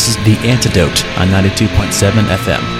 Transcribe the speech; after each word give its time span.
This 0.00 0.16
is 0.16 0.24
The 0.24 0.48
Antidote 0.48 1.04
on 1.18 1.28
92.7 1.28 2.24
FM. 2.24 2.79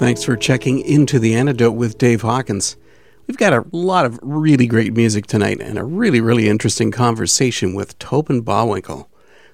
Thanks 0.00 0.24
for 0.24 0.36
checking 0.36 0.80
into 0.80 1.20
the 1.20 1.36
antidote 1.36 1.76
with 1.76 1.98
Dave 1.98 2.22
Hawkins. 2.22 2.76
We've 3.28 3.36
got 3.36 3.52
a 3.52 3.64
lot 3.70 4.06
of 4.06 4.18
really 4.24 4.66
great 4.66 4.92
music 4.92 5.28
tonight 5.28 5.60
and 5.60 5.78
a 5.78 5.84
really, 5.84 6.20
really 6.20 6.48
interesting 6.48 6.90
conversation 6.90 7.74
with 7.74 7.96
Tobin 8.00 8.42
Bawinkel. 8.42 9.06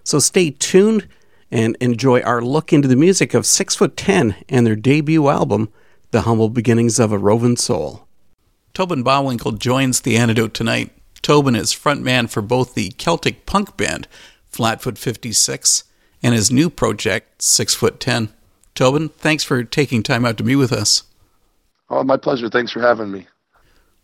So 0.03 0.19
stay 0.19 0.53
tuned 0.53 1.09
and 1.51 1.77
enjoy 1.79 2.23
our 2.23 2.41
look 2.41 2.73
into 2.73 2.89
the 2.89 2.97
music 2.97 3.35
of 3.35 3.45
Six 3.45 3.75
Foot 3.75 3.99
Ten 3.99 4.35
and 4.49 4.67
their 4.67 4.75
debut 4.75 5.29
album, 5.29 5.71
The 6.13 6.23
Humble 6.23 6.49
Beginnings 6.49 6.99
of 6.99 7.13
a 7.13 7.19
Rovin' 7.19 7.59
Soul. 7.59 8.09
Tobin 8.73 9.05
Bawinkel 9.05 9.59
joins 9.59 10.01
the 10.01 10.17
antidote 10.17 10.55
tonight. 10.55 10.91
Tobin 11.21 11.55
is 11.55 11.75
frontman 11.75 12.31
for 12.31 12.41
both 12.41 12.73
the 12.73 12.93
Celtic 12.97 13.45
punk 13.45 13.77
band 13.77 14.09
Flatfoot 14.47 14.97
56 14.97 15.85
and 16.27 16.35
his 16.35 16.51
new 16.51 16.69
project, 16.69 17.41
Six 17.41 17.73
Foot 17.77 18.01
Ten. 18.01 18.31
Tobin, 18.75 19.11
thanks 19.11 19.45
for 19.45 19.63
taking 19.63 20.03
time 20.03 20.25
out 20.25 20.37
to 20.39 20.43
be 20.43 20.57
with 20.57 20.73
us. 20.73 21.05
Oh, 21.89 22.03
my 22.03 22.17
pleasure. 22.17 22.51
Thanks 22.51 22.73
for 22.73 22.81
having 22.81 23.13
me. 23.13 23.29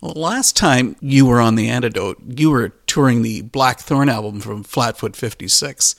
Well, 0.01 0.13
last 0.15 0.57
time 0.57 0.95
you 1.01 1.27
were 1.27 1.41
on 1.41 1.57
The 1.57 1.69
Antidote, 1.69 2.23
you 2.39 2.51
were 2.51 2.69
touring 2.87 3.23
the 3.23 3.43
Blackthorn 3.43 4.09
album 4.09 4.39
from 4.39 4.63
Flatfoot 4.63 5.17
56. 5.17 5.97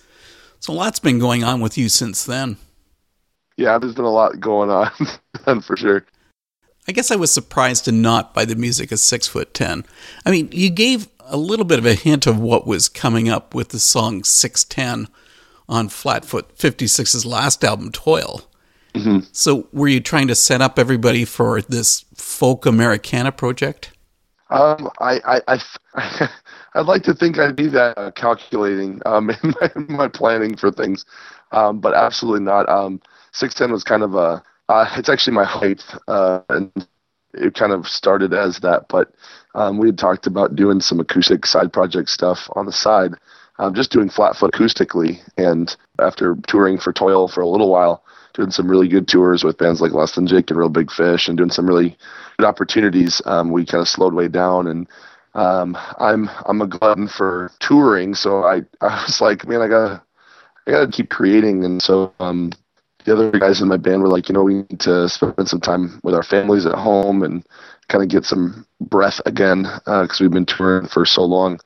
So 0.62 0.72
a 0.72 0.74
lot's 0.74 1.00
been 1.00 1.20
going 1.20 1.44
on 1.44 1.60
with 1.60 1.78
you 1.78 1.90
since 1.90 2.24
then. 2.24 2.56
Yeah, 3.58 3.78
there's 3.78 3.94
been 3.94 4.06
a 4.06 4.10
lot 4.10 4.40
going 4.40 4.70
on, 4.70 5.62
for 5.62 5.76
sure. 5.76 6.06
I 6.88 6.94
guess 6.94 7.12
I 7.12 7.18
was 7.18 7.34
surprised 7.34 7.84
to 7.86 7.92
not 7.92 8.34
by 8.34 8.46
the 8.46 8.56
music 8.56 8.94
of 8.94 9.00
Six 9.00 9.28
Foot 9.28 9.54
Ten. 9.54 9.84
I 10.26 10.32
mean, 10.32 10.48
you 10.54 10.70
gave 10.70 11.10
a 11.20 11.36
little 11.36 11.66
bit 11.66 11.80
of 11.80 11.86
a 11.86 11.96
hint 11.96 12.26
of 12.26 12.40
what 12.40 12.66
was 12.66 12.88
coming 12.88 13.28
up 13.28 13.54
with 13.54 13.70
the 13.70 13.80
song 13.80 14.24
610 14.24 15.14
on 15.68 15.90
Flatfoot 15.90 16.58
56's 16.58 17.26
last 17.26 17.64
album, 17.64 17.92
Toil. 17.92 18.42
Mm-hmm. 18.94 19.20
So, 19.32 19.68
were 19.74 19.88
you 19.88 20.00
trying 20.00 20.28
to 20.28 20.36
set 20.36 20.62
up 20.62 20.78
everybody 20.78 21.26
for 21.26 21.62
this 21.62 22.06
folk 22.16 22.66
Americana 22.66 23.32
project? 23.32 23.92
Um, 24.52 24.92
I, 25.00 25.42
I, 25.48 25.60
I, 25.96 26.30
would 26.76 26.86
like 26.86 27.02
to 27.04 27.16
think 27.16 27.40
I'd 27.40 27.56
be 27.56 27.68
that 27.70 27.98
uh, 27.98 28.12
calculating 28.12 29.02
um, 29.06 29.30
in, 29.44 29.54
my, 29.60 29.72
in, 29.76 29.88
my, 29.90 30.08
planning 30.08 30.56
for 30.56 30.72
things, 30.72 31.06
um, 31.52 31.80
but 31.80 31.96
absolutely 31.96 32.42
not. 32.42 32.70
Um, 32.70 33.02
Six 33.32 33.56
ten 33.56 33.72
was 33.72 33.84
kind 33.84 34.04
of 34.04 34.14
a. 34.14 34.44
Uh, 34.70 34.86
it's 34.96 35.10
actually 35.10 35.34
my 35.34 35.44
height, 35.44 35.84
uh, 36.08 36.42
and 36.50 36.72
it 37.34 37.56
kind 37.56 37.72
of 37.72 37.88
started 37.88 38.32
as 38.32 38.60
that. 38.60 38.88
But 38.90 39.12
um, 39.56 39.80
we 39.80 39.88
had 39.88 39.98
talked 39.98 40.28
about 40.28 40.56
doing 40.56 40.82
some 40.82 41.00
acoustic 41.00 41.48
side 41.48 41.74
project 41.74 42.10
stuff 42.10 42.48
on 42.56 42.68
the 42.68 42.72
side, 42.72 43.14
um, 43.60 43.74
just 43.74 43.92
doing 43.92 44.10
flatfoot 44.10 44.54
acoustically. 44.54 45.20
And 45.38 45.76
after 46.00 46.36
touring 46.48 46.78
for 46.78 46.94
Toil 46.94 47.28
for 47.28 47.42
a 47.42 47.48
little 47.48 47.70
while, 47.70 48.04
doing 48.34 48.52
some 48.52 48.70
really 48.70 48.88
good 48.88 49.08
tours 49.08 49.44
with 49.44 49.58
bands 49.58 49.80
like 49.82 49.92
Less 49.92 50.16
Than 50.16 50.28
Jake 50.28 50.50
and 50.50 50.60
Real 50.60 50.70
Big 50.70 50.92
Fish, 50.92 51.28
and 51.28 51.38
doing 51.38 51.52
some 51.52 51.68
really 51.68 51.98
good 52.38 52.48
opportunities, 52.48 53.22
um, 53.26 53.52
we 53.52 53.66
kind 53.66 53.82
of 53.82 53.88
slowed 53.88 54.14
way 54.14 54.28
down. 54.28 54.68
And 54.68 54.88
um, 55.36 55.78
I'm 56.00 56.30
I'm 56.48 56.62
a 56.62 56.68
glutton 56.68 57.08
for 57.08 57.52
touring, 57.60 58.16
so 58.16 58.44
I 58.44 58.62
I 58.82 59.04
was 59.06 59.22
like, 59.22 59.48
man, 59.48 59.62
I 59.62 59.68
gotta 59.68 60.02
I 60.68 60.72
gotta 60.72 60.92
keep 60.92 61.10
creating. 61.10 61.64
And 61.64 61.82
so 61.82 62.14
um, 62.20 62.52
the 63.06 63.14
other 63.14 63.32
guys 63.32 63.62
in 63.62 63.68
my 63.68 63.78
band 63.78 64.02
were 64.02 64.10
like, 64.10 64.30
you 64.30 64.34
know, 64.34 64.44
we 64.44 64.56
need 64.56 64.80
to 64.82 65.08
spend 65.10 65.48
some 65.48 65.62
time 65.62 66.00
with 66.04 66.16
our 66.16 66.24
families 66.24 66.66
at 66.66 66.76
home 66.76 67.24
and 67.24 67.46
kind 67.90 68.04
of 68.04 68.10
get 68.10 68.26
some 68.26 68.66
breath 68.80 69.20
again 69.26 69.64
because 69.86 70.22
uh, 70.22 70.24
we've 70.24 70.32
been 70.32 70.46
touring 70.46 70.88
for 70.88 71.06
so 71.06 71.24
long 71.24 71.60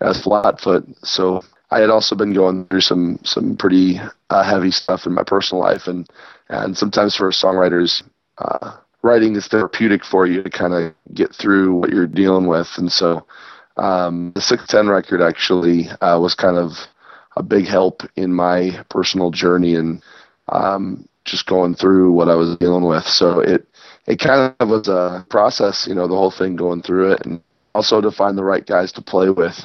as 0.00 0.20
Flatfoot. 0.22 0.84
So 1.04 1.42
I 1.70 1.80
had 1.80 1.90
also 1.90 2.14
been 2.14 2.32
going 2.32 2.66
through 2.66 2.82
some 2.82 3.18
some 3.24 3.56
pretty 3.56 4.00
uh, 4.30 4.42
heavy 4.44 4.70
stuff 4.70 5.06
in 5.06 5.12
my 5.12 5.24
personal 5.24 5.62
life, 5.62 5.86
and 5.86 6.08
and 6.48 6.76
sometimes 6.76 7.16
for 7.16 7.30
songwriters, 7.30 8.02
uh, 8.38 8.76
writing 9.02 9.36
is 9.36 9.48
therapeutic 9.48 10.04
for 10.04 10.26
you 10.26 10.42
to 10.42 10.50
kind 10.50 10.74
of 10.74 10.94
get 11.14 11.34
through 11.34 11.74
what 11.74 11.90
you're 11.90 12.06
dealing 12.06 12.46
with. 12.46 12.68
And 12.76 12.90
so 12.90 13.26
um, 13.76 14.32
the 14.34 14.40
610 14.40 14.88
record 14.88 15.22
actually 15.22 15.88
uh, 16.00 16.18
was 16.18 16.34
kind 16.34 16.56
of 16.56 16.72
a 17.36 17.42
big 17.42 17.66
help 17.66 18.02
in 18.16 18.32
my 18.32 18.84
personal 18.88 19.30
journey 19.30 19.74
and 19.74 20.02
um, 20.50 21.08
just 21.24 21.46
going 21.46 21.74
through 21.74 22.12
what 22.12 22.28
I 22.28 22.34
was 22.34 22.56
dealing 22.58 22.84
with. 22.84 23.04
So 23.04 23.40
it 23.40 23.66
it 24.06 24.18
kind 24.18 24.54
of 24.60 24.68
was 24.68 24.88
a 24.88 25.26
process, 25.30 25.86
you 25.86 25.94
know, 25.94 26.06
the 26.06 26.14
whole 26.14 26.30
thing 26.30 26.56
going 26.56 26.82
through 26.82 27.12
it, 27.12 27.24
and 27.24 27.40
also 27.74 28.00
to 28.00 28.10
find 28.10 28.36
the 28.36 28.44
right 28.44 28.66
guys 28.66 28.92
to 28.92 29.02
play 29.02 29.30
with. 29.30 29.64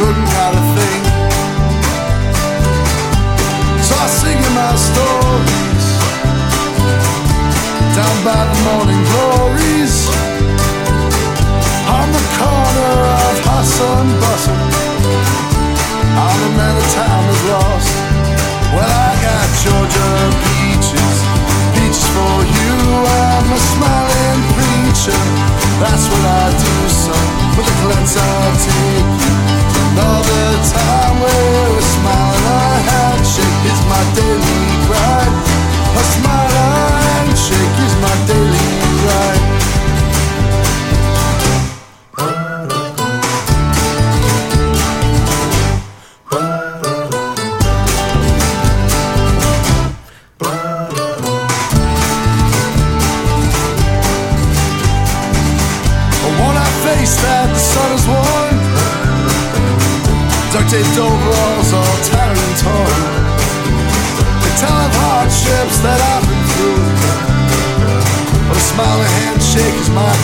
couldn't 0.00 0.28
write 0.32 0.56
a 0.56 0.64
thing. 0.76 1.02
So 3.84 3.92
I 4.00 4.08
sing 4.08 4.38
you 4.40 4.52
my 4.56 4.72
stories 4.88 5.86
down 7.92 8.16
by 8.24 8.40
the 8.48 8.58
morning 8.64 9.02
glories 9.12 9.96
on 11.84 12.06
the 12.16 12.24
corner 12.40 12.94
of 13.12 13.34
hustle 13.44 13.96
and 14.00 14.12
bustle. 14.24 14.60
I'm 16.16 16.36
the 16.44 16.52
man 16.56 16.74
of 16.80 16.86
time 16.96 17.26
is 17.34 17.42
lost. 17.52 17.92
Well, 18.72 18.88
I 18.88 19.12
got 19.20 19.46
Georgia 19.60 20.10
peaches, 20.48 21.16
peaches 21.76 22.08
for 22.16 22.36
you. 22.56 22.72
I'm 23.04 23.52
a 23.52 23.60
smiling 23.68 24.40
preacher. 24.56 25.20
That's 25.76 26.08
what 26.08 26.24
I 26.24 26.46
do, 26.56 26.74
son. 26.88 27.26
With 27.52 27.66
the 27.68 27.76
glance 27.84 28.16
I 28.16 28.40
take 28.64 29.29
Another 30.00 30.52
time 30.72 31.22
a 31.22 31.82
smile 31.82 32.46
a 32.56 32.80
handshake 32.88 33.64
is 33.70 33.80
my 33.84 34.02
daily 34.16 34.62
grind. 34.86 35.34
A 35.94 36.04
smile. 36.14 36.39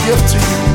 gift 0.06 0.28
to 0.28 0.38
you. 0.38 0.65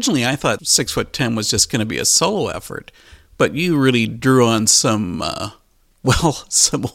Originally 0.00 0.24
I 0.24 0.34
thought 0.34 0.66
Six 0.66 0.92
Foot 0.92 1.12
Ten 1.12 1.34
was 1.34 1.50
just 1.50 1.70
going 1.70 1.80
to 1.80 1.86
be 1.86 1.98
a 1.98 2.06
solo 2.06 2.48
effort, 2.48 2.90
but 3.36 3.54
you 3.54 3.78
really 3.78 4.06
drew 4.06 4.46
on 4.46 4.66
some, 4.66 5.20
uh, 5.20 5.50
well, 6.02 6.32
some 6.48 6.86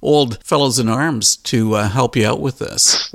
old 0.00 0.42
fellows 0.42 0.78
in 0.78 0.88
arms 0.88 1.36
to 1.36 1.74
uh, 1.74 1.88
help 1.90 2.16
you 2.16 2.26
out 2.26 2.40
with 2.40 2.60
this. 2.60 3.12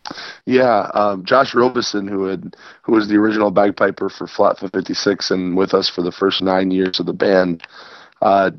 yeah, 0.46 0.90
um, 0.94 1.26
Josh 1.26 1.54
Robeson, 1.54 2.08
who 2.08 2.24
had 2.24 2.56
who 2.84 2.92
was 2.92 3.06
the 3.06 3.16
original 3.16 3.50
bagpiper 3.50 4.08
for 4.08 4.26
Flatfoot 4.26 4.72
56 4.72 5.30
and 5.30 5.58
with 5.58 5.74
us 5.74 5.90
for 5.90 6.00
the 6.00 6.12
first 6.12 6.40
nine 6.40 6.70
years 6.70 6.98
of 6.98 7.04
the 7.04 7.12
band. 7.12 7.62
Uh, 8.22 8.50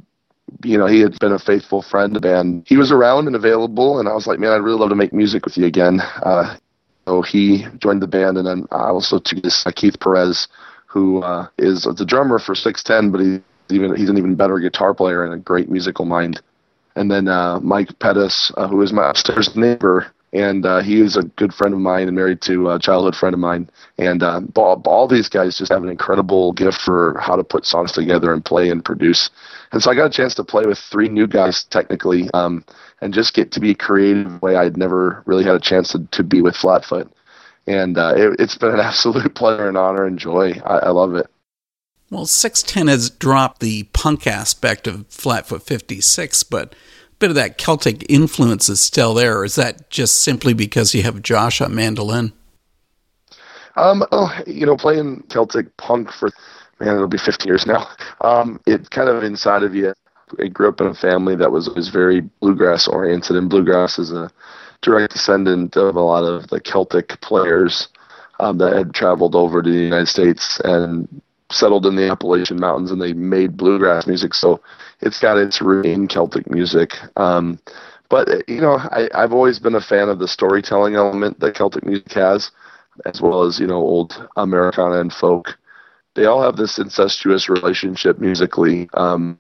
you 0.64 0.78
know, 0.78 0.86
he 0.86 1.00
had 1.00 1.18
been 1.18 1.32
a 1.34 1.40
faithful 1.40 1.82
friend 1.82 2.22
band. 2.22 2.64
He 2.68 2.78
was 2.78 2.92
around 2.92 3.26
and 3.26 3.36
available, 3.36 4.00
and 4.00 4.08
I 4.08 4.14
was 4.14 4.28
like, 4.28 4.38
man, 4.38 4.52
I'd 4.52 4.58
really 4.58 4.78
love 4.78 4.90
to 4.90 4.96
make 4.96 5.14
music 5.14 5.46
with 5.46 5.58
you 5.58 5.66
again. 5.66 6.00
Uh, 6.00 6.58
so 7.08 7.22
he 7.22 7.66
joined 7.78 8.02
the 8.02 8.08
band, 8.08 8.38
and 8.38 8.46
then 8.46 8.68
I 8.70 8.90
also 8.90 9.18
took 9.18 9.42
this 9.42 9.66
uh, 9.66 9.72
Keith 9.74 9.98
Perez, 10.00 10.50
who 10.88 11.24
uh, 11.24 11.48
is 11.58 11.84
the 11.84 12.06
drummer 12.06 12.38
for 12.38 12.54
610, 12.54 13.12
but 13.12 13.22
he's 13.22 13.40
even 13.70 13.96
he's 13.96 14.10
an 14.10 14.18
even 14.18 14.36
better 14.36 14.60
guitar 14.60 14.94
player 14.94 15.24
and 15.24 15.34
a 15.34 15.38
great 15.38 15.70
musical 15.70 16.04
mind. 16.04 16.42
And 16.98 17.10
then 17.10 17.28
uh, 17.28 17.60
Mike 17.62 17.98
Pettis, 18.00 18.52
uh, 18.58 18.68
who 18.68 18.82
is 18.82 18.92
my 18.92 19.10
upstairs 19.10 19.56
neighbor, 19.56 20.12
and 20.34 20.66
uh, 20.66 20.82
he 20.82 21.00
is 21.00 21.16
a 21.16 21.24
good 21.24 21.54
friend 21.54 21.74
of 21.74 21.80
mine 21.80 22.08
and 22.08 22.16
married 22.16 22.42
to 22.42 22.72
a 22.72 22.80
childhood 22.80 23.16
friend 23.16 23.34
of 23.34 23.40
mine. 23.40 23.70
And 23.98 24.22
uh, 24.22 24.42
all, 24.56 24.82
all 24.86 25.08
these 25.08 25.30
guys 25.30 25.58
just 25.58 25.72
have 25.72 25.84
an 25.84 25.90
incredible 25.90 26.52
gift 26.52 26.82
for 26.82 27.18
how 27.20 27.38
to 27.38 27.44
put 27.44 27.66
songs 27.66 27.94
together 27.94 28.34
and 28.34 28.44
play 28.44 28.70
and 28.70 28.84
produce. 28.84 29.30
And 29.72 29.82
so 29.82 29.92
I 29.92 29.96
got 29.96 30.08
a 30.08 30.10
chance 30.10 30.36
to 30.36 30.44
play 30.44 30.66
with 30.66 30.78
three 30.78 31.08
new 31.08 31.28
guys 31.28 31.64
technically, 31.64 32.30
um, 32.34 32.66
and 33.02 33.14
just 33.14 33.34
get 33.34 33.52
to 33.52 33.60
be 33.60 33.74
creative 33.74 34.42
way 34.42 34.56
I'd 34.56 34.78
never 34.78 35.24
really 35.26 35.44
had 35.44 35.56
a 35.56 35.60
chance 35.60 35.92
to, 35.92 36.06
to 36.12 36.24
be 36.24 36.42
with 36.42 36.56
Flatfoot. 36.56 37.12
And 37.68 37.98
uh, 37.98 38.14
it, 38.16 38.40
has 38.40 38.56
been 38.56 38.74
an 38.74 38.80
absolute 38.80 39.36
pleasure 39.36 39.68
and 39.68 39.78
honor 39.78 40.06
and 40.06 40.18
joy. 40.18 40.54
I, 40.66 40.80
I 40.80 40.90
love 40.90 41.16
it. 41.16 41.28
Well, 42.10 42.26
610 42.26 42.88
has 42.88 43.10
dropped 43.10 43.60
the 43.60 43.84
punk 43.94 44.28
aspect 44.28 44.88
of 44.88 45.06
Flatfoot 45.08 45.64
56, 45.64 46.44
but 46.44 46.74
a 46.74 47.16
bit 47.20 47.30
of 47.30 47.36
that 47.36 47.58
Celtic 47.58 48.06
influence 48.10 48.70
is 48.70 48.80
still 48.80 49.14
there. 49.14 49.40
Or 49.40 49.46
is 49.46 49.56
that 49.56 49.90
just 49.90 50.22
simply 50.22 50.54
because 50.54 50.94
you 50.94 51.04
have 51.04 51.22
Josh 51.22 51.60
on 51.60 51.76
mandolin? 51.76 52.32
Um, 53.76 54.06
oh, 54.12 54.34
you 54.48 54.66
know, 54.66 54.78
playing 54.78 55.24
Celtic 55.30 55.76
punk 55.78 56.12
for 56.12 56.32
man, 56.80 56.96
it'll 56.96 57.08
be 57.08 57.18
15 57.18 57.48
years 57.48 57.66
now. 57.66 57.88
Um, 58.22 58.60
it 58.66 58.90
kind 58.90 59.10
of 59.10 59.24
inside 59.24 59.64
of 59.64 59.76
you. 59.76 59.94
I 60.40 60.48
grew 60.48 60.70
up 60.70 60.82
in 60.82 60.88
a 60.88 60.94
family 60.94 61.36
that 61.36 61.52
was 61.52 61.70
was 61.70 61.90
very 61.90 62.22
bluegrass 62.42 62.88
oriented, 62.88 63.36
and 63.36 63.50
bluegrass 63.50 63.98
is 63.98 64.12
a 64.12 64.30
direct 64.82 65.14
descendant 65.14 65.76
of 65.78 65.96
a 65.96 66.02
lot 66.02 66.24
of 66.24 66.48
the 66.48 66.60
Celtic 66.60 67.20
players 67.22 67.88
um, 68.40 68.58
that 68.60 68.74
had 68.74 68.94
traveled 68.94 69.36
over 69.36 69.62
to 69.62 69.70
the 69.70 69.76
United 69.76 70.08
States 70.08 70.60
and 70.64 71.08
settled 71.50 71.86
in 71.86 71.96
the 71.96 72.10
Appalachian 72.10 72.60
Mountains, 72.60 72.92
and 72.92 73.02
they 73.02 73.14
made 73.14 73.58
bluegrass 73.58 74.06
music. 74.06 74.34
So 74.34 74.62
it's 75.02 75.20
got 75.20 75.38
its 75.38 75.62
root 75.62 75.86
in 75.86 76.08
Celtic 76.08 76.50
music. 76.50 76.92
Um, 77.16 77.60
but 78.10 78.28
you 78.50 78.62
know, 78.62 78.78
I, 78.78 79.10
I've 79.14 79.34
always 79.34 79.60
been 79.60 79.76
a 79.76 79.82
fan 79.82 80.10
of 80.10 80.20
the 80.20 80.28
storytelling 80.28 80.96
element 80.96 81.40
that 81.40 81.56
Celtic 81.56 81.86
music 81.86 82.12
has, 82.14 82.52
as 83.06 83.22
well 83.22 83.44
as 83.44 83.60
you 83.60 83.68
know 83.68 83.78
old 83.78 84.28
Americana 84.36 85.00
and 85.00 85.14
folk 85.14 85.58
they 86.18 86.26
all 86.26 86.42
have 86.42 86.56
this 86.56 86.80
incestuous 86.80 87.48
relationship 87.48 88.18
musically 88.18 88.90
um, 88.96 89.40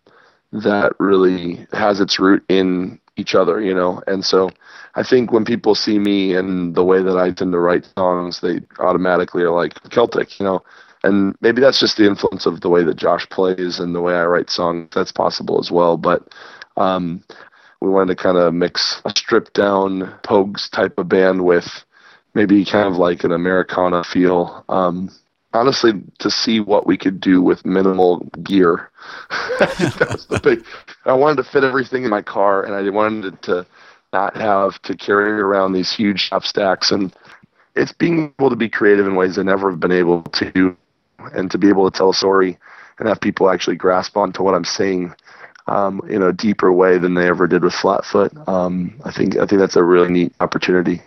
that 0.51 0.93
really 0.99 1.67
has 1.73 1.99
its 1.99 2.19
root 2.19 2.43
in 2.49 2.99
each 3.17 3.35
other, 3.35 3.61
you 3.61 3.73
know. 3.73 4.01
And 4.07 4.23
so 4.23 4.49
I 4.95 5.03
think 5.03 5.31
when 5.31 5.45
people 5.45 5.75
see 5.75 5.99
me 5.99 6.35
and 6.35 6.75
the 6.75 6.83
way 6.83 7.01
that 7.01 7.17
I 7.17 7.31
tend 7.31 7.51
to 7.51 7.59
write 7.59 7.87
songs, 7.97 8.39
they 8.39 8.61
automatically 8.79 9.43
are 9.43 9.51
like 9.51 9.73
Celtic, 9.89 10.39
you 10.39 10.45
know. 10.45 10.63
And 11.03 11.35
maybe 11.41 11.61
that's 11.61 11.79
just 11.79 11.97
the 11.97 12.07
influence 12.07 12.45
of 12.45 12.61
the 12.61 12.69
way 12.69 12.83
that 12.83 12.97
Josh 12.97 13.27
plays 13.29 13.79
and 13.79 13.93
the 13.93 14.01
way 14.01 14.13
I 14.13 14.25
write 14.25 14.49
songs. 14.49 14.89
That's 14.93 15.11
possible 15.11 15.59
as 15.59 15.71
well. 15.71 15.97
But 15.97 16.27
um, 16.75 17.23
we 17.81 17.89
wanted 17.89 18.17
to 18.17 18.23
kind 18.23 18.37
of 18.37 18.53
mix 18.53 19.01
a 19.05 19.09
stripped 19.11 19.53
down 19.53 20.15
Pogues 20.23 20.69
type 20.69 20.97
of 20.97 21.09
band 21.09 21.45
with 21.45 21.67
maybe 22.33 22.65
kind 22.65 22.87
of 22.87 22.97
like 22.97 23.23
an 23.23 23.31
Americana 23.31 24.03
feel. 24.03 24.63
Um, 24.69 25.11
honestly 25.53 25.93
to 26.19 26.29
see 26.29 26.59
what 26.59 26.87
we 26.87 26.97
could 26.97 27.19
do 27.19 27.41
with 27.41 27.65
minimal 27.65 28.19
gear. 28.43 28.89
that 29.59 30.07
was 30.11 30.27
the 30.27 30.39
big. 30.39 30.65
I 31.05 31.13
wanted 31.13 31.37
to 31.37 31.49
fit 31.49 31.63
everything 31.63 32.03
in 32.03 32.09
my 32.09 32.21
car, 32.21 32.63
and 32.63 32.73
I 32.73 32.89
wanted 32.89 33.41
to 33.43 33.65
not 34.13 34.35
have 34.35 34.81
to 34.83 34.95
carry 34.95 35.31
around 35.31 35.73
these 35.73 35.91
huge 35.91 36.19
shop 36.19 36.43
stacks. 36.43 36.91
And 36.91 37.13
it's 37.75 37.91
being 37.91 38.33
able 38.39 38.49
to 38.49 38.55
be 38.55 38.69
creative 38.69 39.07
in 39.07 39.15
ways 39.15 39.37
I 39.37 39.43
never 39.43 39.69
have 39.69 39.79
been 39.79 39.91
able 39.91 40.23
to, 40.23 40.75
and 41.33 41.51
to 41.51 41.57
be 41.57 41.69
able 41.69 41.89
to 41.89 41.97
tell 41.97 42.09
a 42.09 42.13
story 42.13 42.57
and 42.99 43.07
have 43.07 43.21
people 43.21 43.49
actually 43.49 43.75
grasp 43.75 44.17
onto 44.17 44.43
what 44.43 44.55
I'm 44.55 44.65
saying. 44.65 45.13
Um, 45.69 45.99
in 46.07 46.23
a 46.23 46.31
deeper 46.31 46.71
way 46.71 46.97
than 46.97 47.13
they 47.13 47.27
ever 47.27 47.45
did 47.45 47.61
with 47.61 47.73
Flatfoot. 47.73 48.31
Um, 48.47 49.01
I 49.03 49.11
think 49.11 49.35
I 49.35 49.45
think 49.45 49.59
that's 49.59 49.75
a 49.75 49.83
really 49.83 50.09
neat 50.09 50.33
opportunity. 50.39 51.01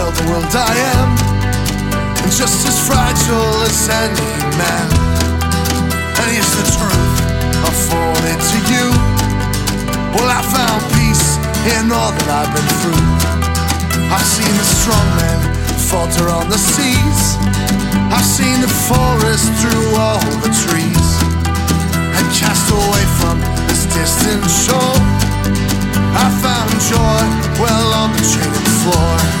Tell 0.00 0.12
the 0.12 0.26
world 0.32 0.48
I 0.56 0.72
am 0.96 1.08
and 2.24 2.32
just 2.32 2.64
as 2.64 2.76
fragile 2.88 3.52
as 3.68 3.84
any 4.04 4.32
man. 4.56 4.88
And 6.16 6.26
here's 6.32 6.54
the 6.56 6.66
truth 6.72 7.16
afforded 7.68 8.40
to 8.40 8.58
you. 8.72 8.86
Well, 10.16 10.30
I 10.32 10.40
found 10.56 10.80
peace 10.96 11.36
in 11.76 11.92
all 11.92 12.12
that 12.16 12.28
I've 12.32 12.48
been 12.56 12.70
through. 12.80 13.08
I've 14.08 14.24
seen 14.24 14.54
the 14.56 14.68
strong 14.80 15.06
men 15.20 15.38
falter 15.92 16.32
on 16.32 16.48
the 16.48 16.56
seas. 16.56 17.20
I've 18.08 18.24
seen 18.24 18.56
the 18.64 18.72
forest 18.88 19.52
through 19.60 19.86
all 20.00 20.24
the 20.40 20.52
trees 20.64 21.08
and 22.16 22.24
cast 22.40 22.72
away 22.72 23.04
from 23.20 23.36
this 23.68 23.84
distant 23.92 24.48
shore. 24.48 24.96
I 26.16 26.26
found 26.40 26.72
joy 26.88 27.22
well 27.60 27.88
on 28.00 28.08
the 28.16 28.24
traded 28.32 28.68
floor. 28.80 29.40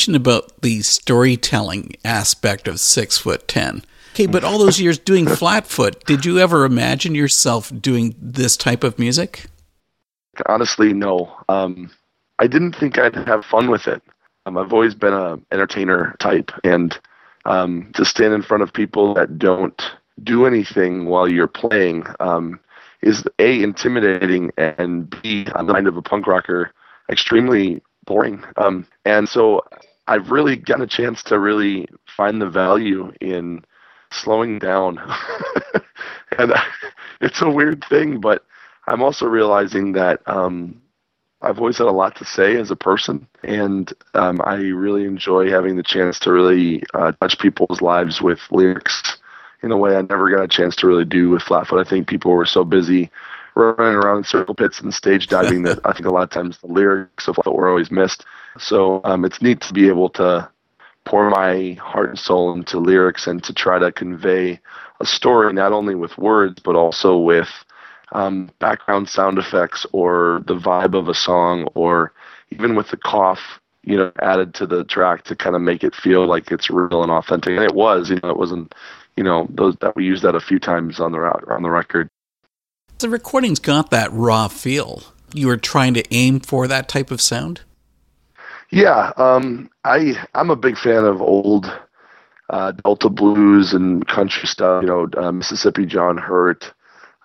mentioned 0.00 0.16
about 0.16 0.62
the 0.62 0.80
storytelling 0.80 1.94
aspect 2.06 2.66
of 2.66 2.80
Six 2.80 3.18
Foot 3.18 3.46
Ten. 3.46 3.82
Okay, 4.14 4.24
but 4.24 4.42
all 4.42 4.58
those 4.58 4.80
years 4.80 4.98
doing 4.98 5.26
Flatfoot, 5.36 6.06
did 6.06 6.24
you 6.24 6.38
ever 6.38 6.64
imagine 6.64 7.14
yourself 7.14 7.70
doing 7.82 8.14
this 8.18 8.56
type 8.56 8.82
of 8.82 8.98
music? 8.98 9.44
Honestly, 10.46 10.94
no. 10.94 11.30
Um, 11.50 11.90
I 12.38 12.46
didn't 12.46 12.76
think 12.76 12.98
I'd 12.98 13.14
have 13.14 13.44
fun 13.44 13.70
with 13.70 13.88
it. 13.88 14.02
Um, 14.46 14.56
I've 14.56 14.72
always 14.72 14.94
been 14.94 15.12
a 15.12 15.38
entertainer 15.52 16.16
type, 16.18 16.50
and 16.64 16.98
um, 17.44 17.90
to 17.92 18.06
stand 18.06 18.32
in 18.32 18.40
front 18.40 18.62
of 18.62 18.72
people 18.72 19.12
that 19.12 19.38
don't 19.38 19.82
do 20.22 20.46
anything 20.46 21.04
while 21.04 21.30
you're 21.30 21.46
playing 21.46 22.06
um, 22.20 22.58
is 23.02 23.22
a 23.38 23.62
intimidating 23.62 24.50
and 24.56 25.10
b 25.20 25.46
on 25.54 25.66
the 25.66 25.74
mind 25.74 25.88
of 25.88 25.98
a 25.98 26.02
punk 26.02 26.26
rocker 26.26 26.72
extremely 27.10 27.82
boring. 28.06 28.42
Um, 28.56 28.86
and 29.04 29.28
so 29.28 29.62
I've 30.10 30.32
really 30.32 30.56
gotten 30.56 30.82
a 30.82 30.88
chance 30.88 31.22
to 31.24 31.38
really 31.38 31.88
find 32.04 32.42
the 32.42 32.50
value 32.50 33.12
in 33.20 33.64
slowing 34.10 34.58
down. 34.58 34.98
and 36.38 36.52
it's 37.20 37.40
a 37.40 37.48
weird 37.48 37.84
thing, 37.88 38.20
but 38.20 38.44
I'm 38.88 39.02
also 39.02 39.26
realizing 39.26 39.92
that 39.92 40.20
um, 40.26 40.82
I've 41.42 41.60
always 41.60 41.78
had 41.78 41.86
a 41.86 41.92
lot 41.92 42.16
to 42.16 42.24
say 42.24 42.56
as 42.56 42.72
a 42.72 42.76
person, 42.76 43.24
and 43.44 43.92
um, 44.14 44.40
I 44.44 44.56
really 44.56 45.04
enjoy 45.04 45.48
having 45.48 45.76
the 45.76 45.84
chance 45.84 46.18
to 46.20 46.32
really 46.32 46.82
uh, 46.92 47.12
touch 47.20 47.38
people's 47.38 47.80
lives 47.80 48.20
with 48.20 48.40
lyrics 48.50 49.16
in 49.62 49.70
a 49.70 49.76
way 49.76 49.94
I 49.94 50.02
never 50.02 50.28
got 50.28 50.42
a 50.42 50.48
chance 50.48 50.74
to 50.76 50.88
really 50.88 51.04
do 51.04 51.30
with 51.30 51.42
Flatfoot. 51.42 51.86
I 51.86 51.88
think 51.88 52.08
people 52.08 52.32
were 52.32 52.46
so 52.46 52.64
busy 52.64 53.12
running 53.54 53.94
around 53.94 54.18
in 54.18 54.24
circle 54.24 54.56
pits 54.56 54.80
and 54.80 54.92
stage 54.92 55.28
diving 55.28 55.62
that 55.62 55.78
I 55.84 55.92
think 55.92 56.06
a 56.06 56.10
lot 56.10 56.24
of 56.24 56.30
times 56.30 56.58
the 56.58 56.66
lyrics 56.66 57.28
of 57.28 57.36
Flatfoot 57.36 57.54
were 57.54 57.68
always 57.68 57.92
missed. 57.92 58.24
So 58.58 59.00
um, 59.04 59.24
it's 59.24 59.42
neat 59.42 59.60
to 59.62 59.72
be 59.72 59.88
able 59.88 60.10
to 60.10 60.50
pour 61.04 61.30
my 61.30 61.78
heart 61.80 62.10
and 62.10 62.18
soul 62.18 62.52
into 62.52 62.78
lyrics 62.78 63.26
and 63.26 63.42
to 63.44 63.54
try 63.54 63.78
to 63.78 63.90
convey 63.92 64.60
a 65.00 65.06
story 65.06 65.52
not 65.52 65.72
only 65.72 65.94
with 65.94 66.16
words 66.18 66.60
but 66.62 66.76
also 66.76 67.16
with 67.16 67.48
um, 68.12 68.50
background 68.58 69.08
sound 69.08 69.38
effects 69.38 69.86
or 69.92 70.42
the 70.46 70.54
vibe 70.54 70.94
of 70.94 71.08
a 71.08 71.14
song 71.14 71.66
or 71.74 72.12
even 72.50 72.74
with 72.74 72.88
the 72.90 72.96
cough 72.98 73.60
you 73.82 73.96
know 73.96 74.12
added 74.20 74.54
to 74.54 74.66
the 74.66 74.84
track 74.84 75.24
to 75.24 75.36
kind 75.36 75.56
of 75.56 75.62
make 75.62 75.82
it 75.82 75.94
feel 75.94 76.26
like 76.26 76.50
it's 76.50 76.70
real 76.70 77.02
and 77.02 77.10
authentic. 77.10 77.56
And 77.56 77.64
it 77.64 77.74
was 77.74 78.10
you 78.10 78.20
know 78.22 78.30
it 78.30 78.36
wasn't 78.36 78.74
you 79.16 79.24
know 79.24 79.46
those 79.50 79.76
that 79.80 79.96
we 79.96 80.04
used 80.04 80.22
that 80.22 80.34
a 80.34 80.40
few 80.40 80.58
times 80.58 81.00
on 81.00 81.12
the 81.12 81.18
on 81.18 81.62
the 81.62 81.70
record. 81.70 82.08
The 82.98 83.08
recording's 83.08 83.60
got 83.60 83.90
that 83.90 84.12
raw 84.12 84.48
feel. 84.48 85.02
You 85.32 85.46
were 85.46 85.56
trying 85.56 85.94
to 85.94 86.14
aim 86.14 86.40
for 86.40 86.66
that 86.68 86.88
type 86.88 87.10
of 87.10 87.20
sound 87.20 87.62
yeah, 88.70 89.12
um, 89.16 89.70
I 89.84 90.14
I'm 90.34 90.50
a 90.50 90.56
big 90.56 90.78
fan 90.78 91.04
of 91.04 91.20
old 91.20 91.72
uh, 92.50 92.72
Delta 92.72 93.08
blues 93.08 93.72
and 93.72 94.06
country 94.06 94.46
stuff. 94.46 94.82
You 94.82 94.88
know, 94.88 95.08
uh, 95.16 95.32
Mississippi 95.32 95.86
John 95.86 96.18
Hurt. 96.18 96.72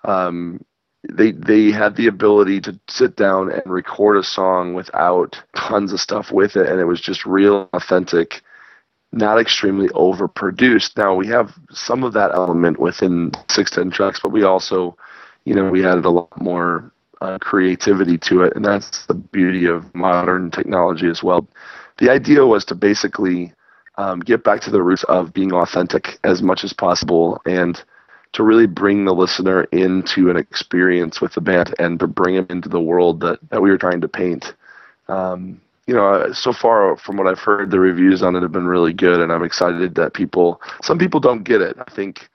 Um, 0.03 0.63
they 1.11 1.31
they 1.31 1.71
had 1.71 1.95
the 1.95 2.07
ability 2.07 2.61
to 2.61 2.79
sit 2.89 3.15
down 3.15 3.51
and 3.51 3.63
record 3.71 4.17
a 4.17 4.23
song 4.23 4.73
without 4.73 5.41
tons 5.55 5.93
of 5.93 5.99
stuff 5.99 6.31
with 6.31 6.55
it, 6.55 6.67
and 6.67 6.79
it 6.79 6.85
was 6.85 7.01
just 7.01 7.25
real, 7.25 7.69
authentic, 7.73 8.41
not 9.11 9.39
extremely 9.39 9.87
overproduced. 9.89 10.97
Now 10.97 11.13
we 11.13 11.27
have 11.27 11.53
some 11.71 12.03
of 12.03 12.13
that 12.13 12.31
element 12.33 12.79
within 12.79 13.31
six 13.49 13.69
ten 13.71 13.91
tracks, 13.91 14.19
but 14.21 14.31
we 14.31 14.43
also, 14.43 14.97
you 15.43 15.53
know, 15.53 15.69
we 15.69 15.85
added 15.85 16.05
a 16.05 16.09
lot 16.09 16.41
more 16.41 16.91
uh, 17.21 17.37
creativity 17.39 18.17
to 18.17 18.43
it, 18.43 18.55
and 18.55 18.65
that's 18.65 19.05
the 19.05 19.13
beauty 19.13 19.65
of 19.65 19.93
modern 19.95 20.51
technology 20.51 21.07
as 21.07 21.23
well. 21.23 21.47
The 21.97 22.09
idea 22.09 22.45
was 22.45 22.65
to 22.65 22.75
basically 22.75 23.53
um, 23.97 24.19
get 24.19 24.43
back 24.43 24.61
to 24.61 24.71
the 24.71 24.83
roots 24.83 25.03
of 25.05 25.33
being 25.33 25.53
authentic 25.53 26.19
as 26.23 26.41
much 26.41 26.63
as 26.63 26.73
possible 26.73 27.41
and 27.45 27.81
to 28.33 28.43
really 28.43 28.67
bring 28.67 29.05
the 29.05 29.13
listener 29.13 29.63
into 29.71 30.29
an 30.29 30.35
experience 30.35 31.21
with 31.21 31.33
the 31.33 31.41
band 31.41 31.73
and 31.79 31.99
to 32.01 32.07
bring 32.07 32.35
them 32.35 32.47
into 32.49 32.67
the 32.67 32.81
world 32.81 33.21
that, 33.21 33.39
that 33.49 33.61
we 33.61 33.69
were 33.69 33.77
trying 33.77 34.01
to 34.01 34.09
paint. 34.09 34.53
Um, 35.07 35.61
you 35.87 35.93
know, 35.93 36.33
so 36.33 36.51
far 36.51 36.97
from 36.97 37.15
what 37.15 37.27
I've 37.27 37.39
heard, 37.39 37.71
the 37.71 37.79
reviews 37.79 38.23
on 38.23 38.35
it 38.35 38.41
have 38.41 38.51
been 38.51 38.65
really 38.65 38.91
good, 38.91 39.21
and 39.21 39.31
I'm 39.31 39.43
excited 39.43 39.95
that 39.95 40.13
people, 40.13 40.59
some 40.81 40.97
people 40.97 41.19
don't 41.19 41.43
get 41.43 41.61
it. 41.61 41.77
I 41.79 41.89
think 41.91 42.27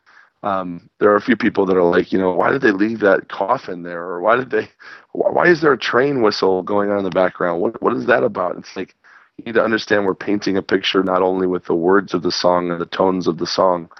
um, 0.42 0.88
there 0.98 1.11
are 1.11 1.16
a 1.16 1.20
few 1.20 1.37
people 1.37 1.66
that 1.66 1.76
are 1.76 1.85
like, 1.85 2.12
you 2.12 2.18
know, 2.18 2.33
why 2.33 2.50
did 2.50 2.62
they 2.62 2.70
leave 2.70 3.00
that 3.00 3.29
coffin 3.29 3.83
there, 3.83 4.03
or 4.03 4.20
why 4.20 4.37
did 4.37 4.50
they, 4.50 4.68
why 5.12 5.46
is 5.46 5.61
there 5.61 5.72
a 5.72 5.79
train 5.79 6.22
whistle 6.22 6.62
going 6.62 6.90
on 6.90 6.98
in 6.98 7.05
the 7.05 7.11
background? 7.11 7.61
What 7.61 7.81
what 7.83 7.94
is 7.94 8.07
that 8.07 8.22
about? 8.24 8.57
It's 8.57 8.74
like 8.74 8.94
you 9.37 9.44
need 9.44 9.55
to 9.55 9.62
understand 9.64 10.07
we're 10.07 10.14
painting 10.14 10.57
a 10.57 10.62
picture 10.62 11.03
not 11.03 11.22
only 11.22 11.46
with 11.46 11.64
the 11.66 11.74
words 11.74 12.14
of 12.14 12.22
the 12.22 12.33
song 12.33 12.70
and 12.70 12.81
the 12.81 12.87
tones 12.87 13.26
of 13.26 13.38
the 13.38 13.46
song, 13.46 13.90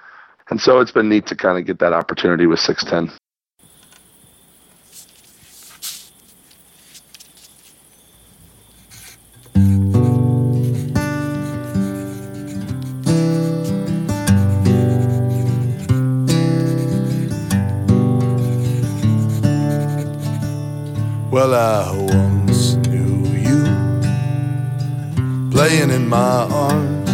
and 0.49 0.61
so 0.61 0.81
it's 0.81 0.93
been 0.93 1.09
neat 1.09 1.27
to 1.27 1.37
kind 1.37 1.59
of 1.59 1.67
get 1.67 1.79
that 1.81 1.93
opportunity 1.93 2.47
with 2.47 2.61
six 2.61 2.85
ten. 2.85 3.11
Well, 21.41 21.55
I 21.55 21.91
once 21.97 22.75
knew 22.87 23.25
you 23.33 23.65
playing 25.51 25.89
in 25.89 26.07
my 26.07 26.43
arms, 26.53 27.11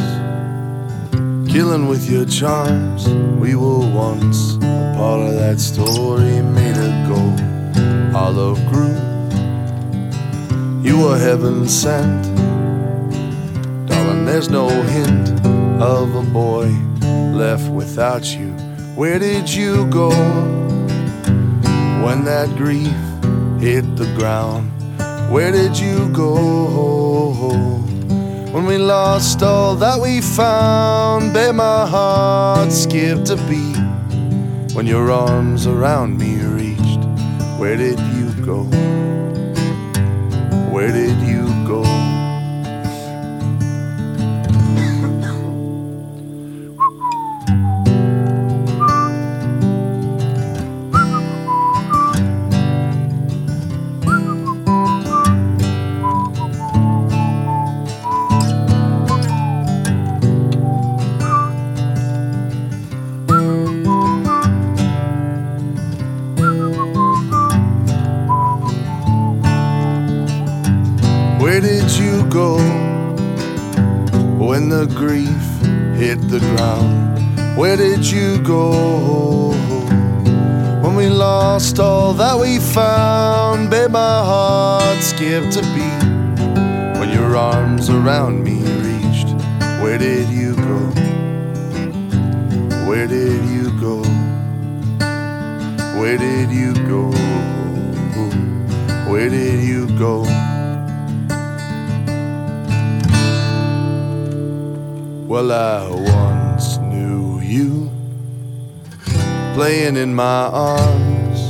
killing 1.49 1.87
with 1.87 2.11
your 2.11 2.25
charms. 2.27 3.09
We 3.39 3.55
were 3.55 3.89
once 3.89 4.57
a 4.57 4.95
part 4.97 5.21
of 5.21 5.35
that 5.35 5.61
story 5.61 6.43
made 6.43 6.77
of 6.77 7.09
gold. 7.09 7.41
Olive 8.17 8.59
grew, 8.67 8.97
you 10.83 10.99
were 11.05 11.17
heaven 11.17 11.69
sent. 11.69 12.25
Darling, 13.87 14.25
there's 14.25 14.51
no 14.51 14.69
hint 14.69 15.41
of 15.81 16.17
a 16.17 16.23
boy 16.33 16.67
left 17.33 17.71
without 17.71 18.25
you. 18.37 18.51
Where 18.97 19.21
did 19.21 19.49
you 19.49 19.87
go 19.87 20.11
when 22.03 22.25
that 22.25 22.53
grief? 22.57 23.06
Hit 23.67 23.97
the 23.97 24.07
ground. 24.15 24.71
Where 25.29 25.51
did 25.51 25.77
you 25.77 26.09
go? 26.11 26.31
When 28.53 28.65
we 28.65 28.79
lost 28.79 29.43
all 29.43 29.75
that 29.75 30.01
we 30.01 30.21
found, 30.21 31.35
babe, 31.35 31.57
my 31.57 31.85
heart 31.85 32.71
skipped 32.71 33.29
a 33.31 33.37
beat. 33.49 33.77
When 34.77 34.87
your 34.87 35.11
arms 35.11 35.67
around 35.67 36.17
me 36.17 36.37
reached, 36.61 37.03
where 37.59 37.77
did 37.77 37.99
you 38.15 38.31
go? 38.51 38.63
Where 40.71 40.93
did 40.93 41.19
you 41.26 41.26
go. 100.07 100.23
Well, 105.27 105.51
I 105.53 105.89
once 106.19 106.79
knew 106.79 107.41
you 107.41 107.91
playing 109.55 109.97
in 109.97 110.15
my 110.15 110.47
arms, 110.73 111.41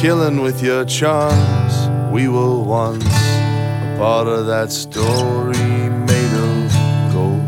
killing 0.00 0.40
with 0.40 0.62
your 0.62 0.84
charms. 0.84 1.74
We 2.10 2.28
were 2.28 2.58
once 2.58 3.04
a 3.04 3.94
part 3.98 4.26
of 4.26 4.46
that 4.46 4.72
story 4.72 5.58
made 6.10 6.34
of 6.48 7.12
gold. 7.12 7.46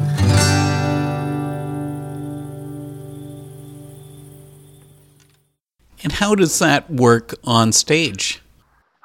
And 6.04 6.12
how 6.12 6.35
does 6.35 6.58
that 6.58 6.90
work 6.90 7.35
on 7.44 7.72
stage? 7.72 8.42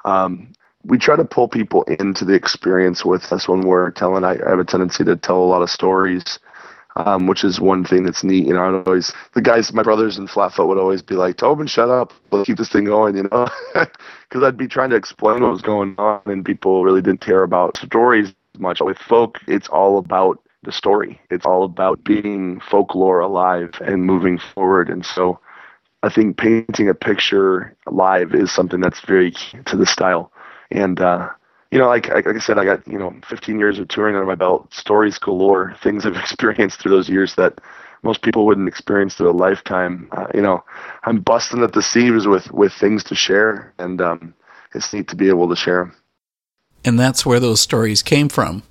Um, 0.04 0.52
we 0.88 0.96
try 0.96 1.16
to 1.16 1.24
pull 1.24 1.48
people 1.48 1.82
into 1.84 2.24
the 2.24 2.32
experience 2.32 3.04
with 3.04 3.30
us 3.30 3.46
when 3.46 3.60
we're 3.60 3.90
telling. 3.90 4.24
I, 4.24 4.32
I 4.44 4.50
have 4.50 4.58
a 4.58 4.64
tendency 4.64 5.04
to 5.04 5.16
tell 5.16 5.36
a 5.36 5.44
lot 5.44 5.60
of 5.60 5.70
stories, 5.70 6.38
um, 6.96 7.26
which 7.26 7.44
is 7.44 7.60
one 7.60 7.84
thing 7.84 8.04
that's 8.04 8.24
neat. 8.24 8.46
You 8.46 8.54
know, 8.54 8.62
I'd 8.62 8.86
always 8.88 9.12
the 9.34 9.42
guys, 9.42 9.72
my 9.72 9.82
brothers 9.82 10.16
in 10.16 10.26
Flatfoot 10.26 10.66
would 10.66 10.78
always 10.78 11.02
be 11.02 11.14
like, 11.14 11.36
"Tobin, 11.36 11.66
shut 11.66 11.90
up, 11.90 12.14
let's 12.30 12.46
keep 12.46 12.56
this 12.56 12.70
thing 12.70 12.84
going," 12.84 13.16
you 13.16 13.28
know, 13.30 13.48
because 13.74 14.42
I'd 14.42 14.56
be 14.56 14.66
trying 14.66 14.90
to 14.90 14.96
explain 14.96 15.42
what 15.42 15.52
was 15.52 15.62
going 15.62 15.94
on, 15.98 16.22
and 16.24 16.44
people 16.44 16.84
really 16.84 17.02
didn't 17.02 17.20
care 17.20 17.42
about 17.42 17.76
stories 17.76 18.34
much. 18.58 18.80
With 18.80 18.98
folk, 18.98 19.38
it's 19.46 19.68
all 19.68 19.98
about 19.98 20.42
the 20.62 20.72
story. 20.72 21.20
It's 21.30 21.44
all 21.44 21.64
about 21.64 22.02
being 22.02 22.60
folklore 22.60 23.20
alive 23.20 23.72
and 23.82 24.04
moving 24.04 24.38
forward, 24.38 24.88
and 24.88 25.04
so. 25.04 25.38
I 26.00 26.10
think 26.10 26.36
painting 26.36 26.88
a 26.88 26.94
picture 26.94 27.76
live 27.90 28.32
is 28.32 28.52
something 28.52 28.80
that's 28.80 29.00
very 29.00 29.32
key 29.32 29.58
to 29.66 29.76
the 29.76 29.84
style. 29.84 30.30
And 30.70 31.00
uh, 31.00 31.28
you 31.70 31.78
know, 31.78 31.86
like, 31.86 32.08
like 32.08 32.26
I 32.26 32.38
said, 32.38 32.58
I 32.58 32.64
got 32.64 32.86
you 32.86 32.98
know 32.98 33.14
15 33.26 33.58
years 33.58 33.78
of 33.78 33.88
touring 33.88 34.14
under 34.14 34.26
my 34.26 34.34
belt, 34.34 34.72
stories 34.72 35.18
galore, 35.18 35.74
things 35.82 36.06
I've 36.06 36.16
experienced 36.16 36.80
through 36.80 36.92
those 36.92 37.08
years 37.08 37.34
that 37.34 37.60
most 38.02 38.22
people 38.22 38.46
wouldn't 38.46 38.68
experience 38.68 39.14
through 39.14 39.30
a 39.30 39.32
lifetime. 39.32 40.08
Uh, 40.12 40.26
you 40.34 40.40
know, 40.40 40.64
I'm 41.04 41.20
busting 41.20 41.62
at 41.62 41.72
the 41.72 41.82
seams 41.82 42.26
with 42.26 42.50
with 42.52 42.72
things 42.72 43.04
to 43.04 43.14
share, 43.14 43.72
and 43.78 44.00
um, 44.00 44.34
it's 44.74 44.92
neat 44.92 45.08
to 45.08 45.16
be 45.16 45.28
able 45.28 45.48
to 45.48 45.56
share 45.56 45.84
them. 45.84 45.96
And 46.84 46.98
that's 46.98 47.26
where 47.26 47.40
those 47.40 47.60
stories 47.60 48.02
came 48.02 48.28
from. 48.28 48.62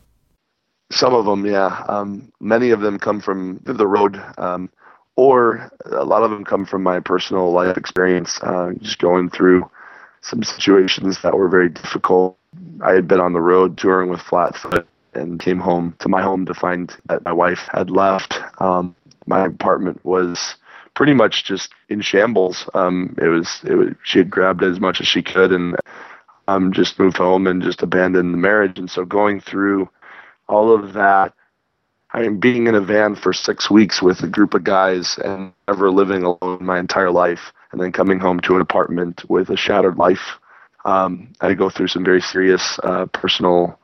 Some 0.89 1.13
of 1.13 1.25
them, 1.25 1.45
yeah. 1.45 1.83
Um, 1.89 2.31
many 2.39 2.69
of 2.69 2.79
them 2.79 2.97
come 2.97 3.19
from 3.19 3.59
the 3.63 3.85
road, 3.85 4.23
um, 4.37 4.69
or 5.17 5.69
a 5.85 6.05
lot 6.05 6.23
of 6.23 6.31
them 6.31 6.45
come 6.45 6.65
from 6.65 6.81
my 6.83 7.01
personal 7.01 7.51
life 7.51 7.75
experience, 7.75 8.39
uh, 8.41 8.71
just 8.79 8.99
going 8.99 9.29
through 9.29 9.69
some 10.27 10.43
situations 10.43 11.21
that 11.21 11.35
were 11.35 11.47
very 11.47 11.69
difficult. 11.69 12.37
I 12.81 12.93
had 12.93 13.07
been 13.07 13.19
on 13.19 13.33
the 13.33 13.41
road 13.41 13.77
touring 13.77 14.09
with 14.09 14.21
Flatfoot 14.21 14.87
and 15.13 15.39
came 15.39 15.59
home 15.59 15.95
to 15.99 16.09
my 16.09 16.21
home 16.21 16.45
to 16.45 16.53
find 16.53 16.95
that 17.05 17.23
my 17.25 17.31
wife 17.31 17.67
had 17.71 17.89
left. 17.89 18.39
Um, 18.61 18.95
my 19.25 19.45
apartment 19.45 20.03
was 20.05 20.55
pretty 20.93 21.13
much 21.13 21.45
just 21.45 21.73
in 21.89 22.01
shambles. 22.01 22.69
Um, 22.73 23.15
it 23.21 23.27
was 23.27 23.61
it 23.63 23.75
was 23.75 23.89
she 24.03 24.19
had 24.19 24.29
grabbed 24.29 24.63
as 24.63 24.79
much 24.79 24.99
as 25.01 25.07
she 25.07 25.21
could 25.21 25.51
and 25.51 25.75
um, 26.47 26.73
just 26.73 26.99
moved 26.99 27.17
home 27.17 27.47
and 27.47 27.61
just 27.61 27.81
abandoned 27.83 28.33
the 28.33 28.37
marriage. 28.37 28.79
And 28.79 28.89
so 28.89 29.05
going 29.05 29.39
through 29.39 29.89
all 30.47 30.73
of 30.73 30.93
that, 30.93 31.33
I 32.17 32.21
mean, 32.21 32.39
being 32.39 32.65
in 32.65 32.73
a 32.73 32.81
van 32.81 33.13
for 33.13 33.31
six 33.31 33.69
weeks 33.69 34.01
with 34.01 34.23
a 34.23 34.27
group 34.27 34.55
of 34.55 34.63
guys 34.63 35.19
and 35.23 35.53
never 35.67 35.91
living 35.91 36.23
alone 36.23 36.65
my 36.65 36.79
entire 36.79 37.11
life 37.11 37.53
and 37.71 37.79
then 37.79 37.91
coming 37.91 38.19
home 38.19 38.39
to 38.39 38.55
an 38.55 38.61
apartment 38.61 39.29
with 39.29 39.51
a 39.51 39.55
shattered 39.55 39.97
life. 39.97 40.39
Um, 40.83 41.31
I 41.41 41.53
go 41.53 41.69
through 41.69 41.89
some 41.89 42.03
very 42.03 42.21
serious 42.21 42.79
uh, 42.81 43.05
personal 43.05 43.79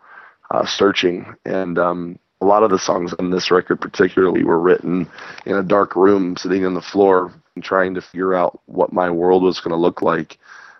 uh, 0.49 0.65
searching, 0.65 1.35
and 1.45 1.77
um, 1.77 2.17
a 2.41 2.45
lot 2.45 2.63
of 2.63 2.71
the 2.71 2.79
songs 2.79 3.13
on 3.19 3.29
this 3.29 3.51
record, 3.51 3.79
particularly, 3.79 4.43
were 4.43 4.59
written 4.59 5.07
in 5.45 5.55
a 5.55 5.61
dark 5.61 5.95
room, 5.95 6.35
sitting 6.35 6.65
on 6.65 6.73
the 6.73 6.81
floor, 6.81 7.31
trying 7.61 7.93
to 7.93 8.01
figure 8.01 8.33
out 8.33 8.59
what 8.65 8.91
my 8.91 9.11
world 9.11 9.43
was 9.43 9.59
going 9.59 9.73
to 9.73 9.77
look 9.77 10.01
like 10.01 10.39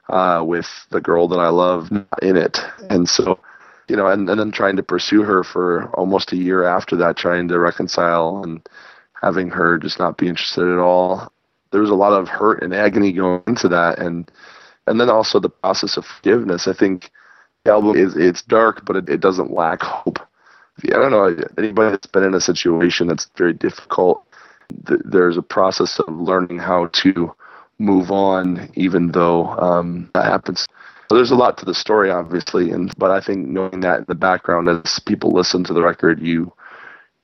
uh, 0.10 0.42
with 0.44 0.88
the 0.90 1.02
girl 1.02 1.28
that 1.28 1.40
I 1.40 1.50
love 1.50 1.92
in 2.20 2.36
it, 2.36 2.58
and 2.90 3.08
so. 3.08 3.38
You 3.90 3.96
know, 3.98 4.08
and, 4.08 4.30
and 4.30 4.40
then 4.40 4.52
trying 4.52 4.78
to 4.78 4.84
pursue 4.84 5.24
her 5.24 5.44
for 5.44 5.90
almost 5.96 6.32
a 6.32 6.38
year 6.38 6.64
after 6.64 6.96
that, 6.98 7.18
trying 7.18 7.50
to 7.50 7.60
reconcile 7.60 8.42
and 8.44 8.68
having 9.22 9.50
her 9.50 9.78
just 9.78 10.00
not 10.00 10.18
be 10.18 10.28
interested 10.28 10.72
at 10.72 10.80
all 10.80 11.34
there 11.74 11.82
was 11.82 11.90
a 11.90 11.96
lot 11.96 12.14
of 12.14 12.30
hurt 12.30 12.64
and 12.64 12.74
agony 12.74 13.12
going 13.12 13.42
into 13.48 13.68
that, 13.68 14.00
and 14.00 14.32
and 14.88 15.02
then 15.02 15.10
also 15.10 15.40
the 15.40 15.50
process 15.50 15.98
of 15.98 16.06
forgiveness. 16.06 16.68
I 16.68 16.74
think 16.74 17.12
the 17.66 17.72
album 17.72 17.98
is 17.98 18.16
it's 18.16 18.44
dark, 18.44 18.86
but 18.86 18.96
it, 18.96 19.10
it 19.10 19.20
doesn't 19.20 19.52
lack 19.52 19.82
hope. 19.82 20.20
I 20.84 20.90
don't 20.90 21.12
know 21.12 21.36
anybody 21.58 21.92
that's 21.92 22.08
been 22.08 22.24
in 22.24 22.34
a 22.34 22.42
situation 22.42 23.08
that's 23.08 23.30
very 23.36 23.54
difficult. 23.54 24.24
Th- 24.88 25.02
there's 25.04 25.38
a 25.38 25.42
process 25.42 26.00
of 26.00 26.16
learning 26.16 26.60
how 26.60 26.88
to 26.94 27.34
move 27.80 28.12
on, 28.12 28.70
even 28.76 29.12
though 29.12 29.48
um, 29.58 30.10
that 30.14 30.26
happens. 30.26 30.68
So 31.10 31.16
there's 31.16 31.32
a 31.32 31.36
lot 31.36 31.58
to 31.58 31.66
the 31.66 31.74
story, 31.74 32.10
obviously, 32.10 32.72
and 32.72 32.94
but 32.98 33.12
I 33.12 33.20
think 33.20 33.48
knowing 33.48 33.82
that 33.82 34.00
in 34.00 34.06
the 34.08 34.16
background, 34.16 34.70
as 34.70 35.00
people 35.00 35.32
listen 35.32 35.64
to 35.66 35.74
the 35.74 35.82
record, 35.82 36.22
you 36.22 36.54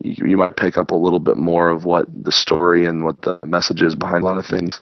you, 0.02 0.30
you 0.30 0.38
might 0.38 0.58
pick 0.58 0.78
up 0.78 0.92
a 0.92 0.96
little 0.96 1.20
bit 1.20 1.38
more 1.38 1.70
of 1.70 1.86
what 1.86 2.06
the 2.24 2.32
story 2.32 2.86
and 2.86 3.04
what 3.04 3.22
the 3.22 3.39
message 3.46 3.82
is 3.82 3.96
behind 3.96 4.24
a 4.24 4.26
lot 4.26 4.38
of 4.38 4.46
things. 4.46 4.82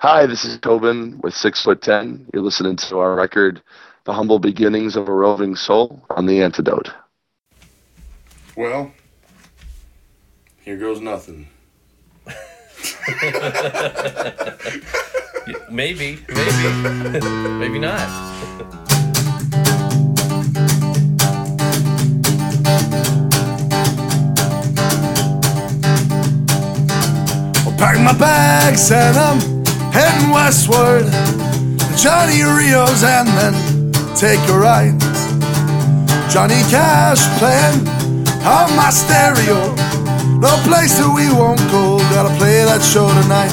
Hi, 0.00 0.26
this 0.26 0.44
is 0.44 0.58
Tobin 0.60 1.20
with 1.22 1.34
Six 1.34 1.62
Foot 1.62 1.82
Ten. 1.82 2.26
You're 2.32 2.42
listening 2.42 2.76
to 2.76 2.98
our 2.98 3.16
record, 3.16 3.60
The 4.04 4.12
Humble 4.12 4.38
Beginnings 4.38 4.94
of 4.94 5.08
a 5.08 5.12
Roving 5.12 5.56
Soul, 5.56 6.00
on 6.10 6.26
The 6.26 6.42
Antidote. 6.42 6.90
Well, 8.56 8.92
here 10.62 10.76
goes 10.76 11.00
nothing. 11.00 11.48
maybe, 15.70 16.18
maybe, 16.28 17.20
maybe 17.58 17.78
not. 17.78 18.08
Pack 27.78 28.00
my 28.00 28.12
bags 28.18 28.90
and 28.90 29.16
I'm 29.16 29.38
heading 29.92 30.30
westward 30.30 31.06
to 31.06 31.96
Johnny 31.96 32.42
Rio's 32.42 33.04
and 33.04 33.28
then 33.38 33.92
take 34.16 34.40
a 34.50 34.58
ride. 34.58 34.98
Johnny 36.28 36.60
Cash 36.70 37.22
playing 37.38 37.86
on 38.44 38.74
my 38.74 38.90
stereo. 38.90 39.74
No 40.40 40.54
place 40.66 40.98
that 40.98 41.12
we 41.14 41.30
won't 41.30 41.60
go, 41.70 41.98
gotta 42.10 42.34
play 42.36 42.64
that 42.64 42.82
show 42.82 43.06
tonight. 43.22 43.52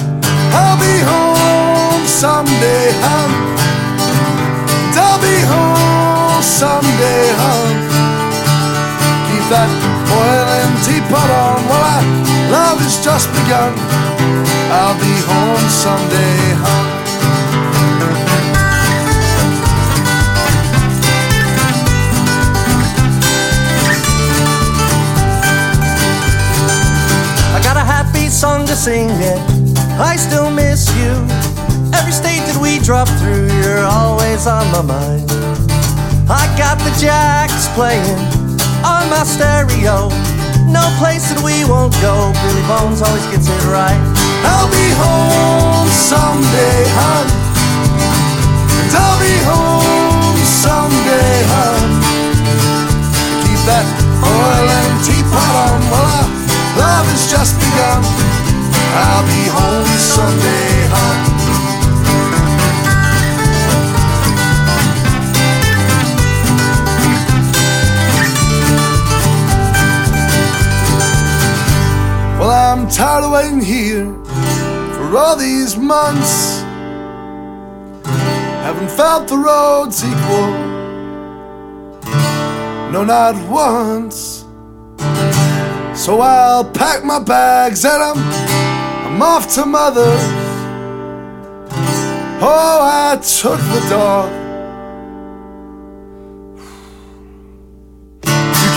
I'll 0.54 0.80
be 0.80 1.04
home 1.06 1.35
someday, 2.16 2.88
hon. 3.04 3.32
I'll 4.96 5.20
be 5.20 5.38
home 5.52 6.42
someday, 6.42 7.28
hon. 7.42 7.68
Keep 9.28 9.46
that 9.52 9.70
boiling 10.08 10.72
teapot 10.88 11.30
on 11.30 11.60
while 11.68 11.84
our 11.84 12.04
love 12.56 12.80
has 12.80 13.04
just 13.04 13.28
begun. 13.36 13.76
I'll 14.72 14.96
be 14.96 15.16
home 15.28 15.68
someday, 15.68 16.40
hon. 16.64 16.86
I 27.56 27.60
got 27.62 27.76
a 27.76 27.84
happy 27.84 28.30
song 28.30 28.66
to 28.68 28.76
sing 28.76 29.10
it. 29.10 29.40
I 30.00 30.16
still 30.16 30.50
miss 30.50 30.90
you. 30.96 31.45
Every 31.96 32.12
state 32.12 32.44
that 32.52 32.60
we 32.60 32.80
drop 32.84 33.08
through, 33.24 33.48
you're 33.64 33.88
always 33.88 34.48
on 34.48 34.68
my 34.76 34.84
mind. 34.84 35.32
I 36.28 36.44
got 36.60 36.76
the 36.84 36.92
jacks 37.00 37.72
playing 37.72 38.20
on 38.84 39.08
my 39.08 39.24
stereo. 39.24 40.12
No 40.68 40.84
place 41.00 41.32
that 41.32 41.40
we 41.40 41.64
won't 41.64 41.96
go. 42.04 42.36
Billy 42.44 42.66
Bones 42.68 43.00
always 43.00 43.24
gets 43.32 43.48
it 43.48 43.62
right. 43.72 43.96
I'll 44.44 44.68
be 44.68 44.88
home 45.00 45.88
someday, 45.88 46.84
hon. 47.00 47.26
And 48.76 48.92
I'll 48.92 49.20
be 49.22 49.36
home 49.48 50.38
someday, 50.44 51.36
hon. 51.48 51.80
Keep 53.40 53.62
that 53.72 53.88
oil 54.20 54.68
and 54.68 54.94
teapot 55.00 55.56
on 55.64 55.80
while 55.88 56.28
love 56.76 57.08
has 57.08 57.24
just 57.32 57.56
begun. 57.56 58.04
I'll 59.00 59.24
be 59.24 59.48
home 59.48 59.92
someday, 59.96 60.92
hon. 60.92 61.35
I'm 72.86 72.92
tired 72.92 73.24
of 73.24 73.32
waiting 73.32 73.62
here 73.62 74.14
for 74.94 75.18
all 75.18 75.36
these 75.36 75.76
months. 75.76 76.62
Haven't 78.62 78.92
felt 78.92 79.28
the 79.28 79.38
roads 79.38 80.04
equal, 80.04 80.52
no, 82.92 83.04
not 83.04 83.34
once. 83.50 84.46
So 86.00 86.22
I'll 86.22 86.64
pack 86.64 87.04
my 87.04 87.18
bags 87.18 87.84
and 87.86 88.04
I'm, 88.04 88.18
I'm 88.20 89.20
off 89.20 89.52
to 89.56 89.66
mother. 89.66 90.16
Oh, 92.40 92.80
I 92.84 93.16
took 93.16 93.58
the 93.58 93.90
dog. 93.90 94.45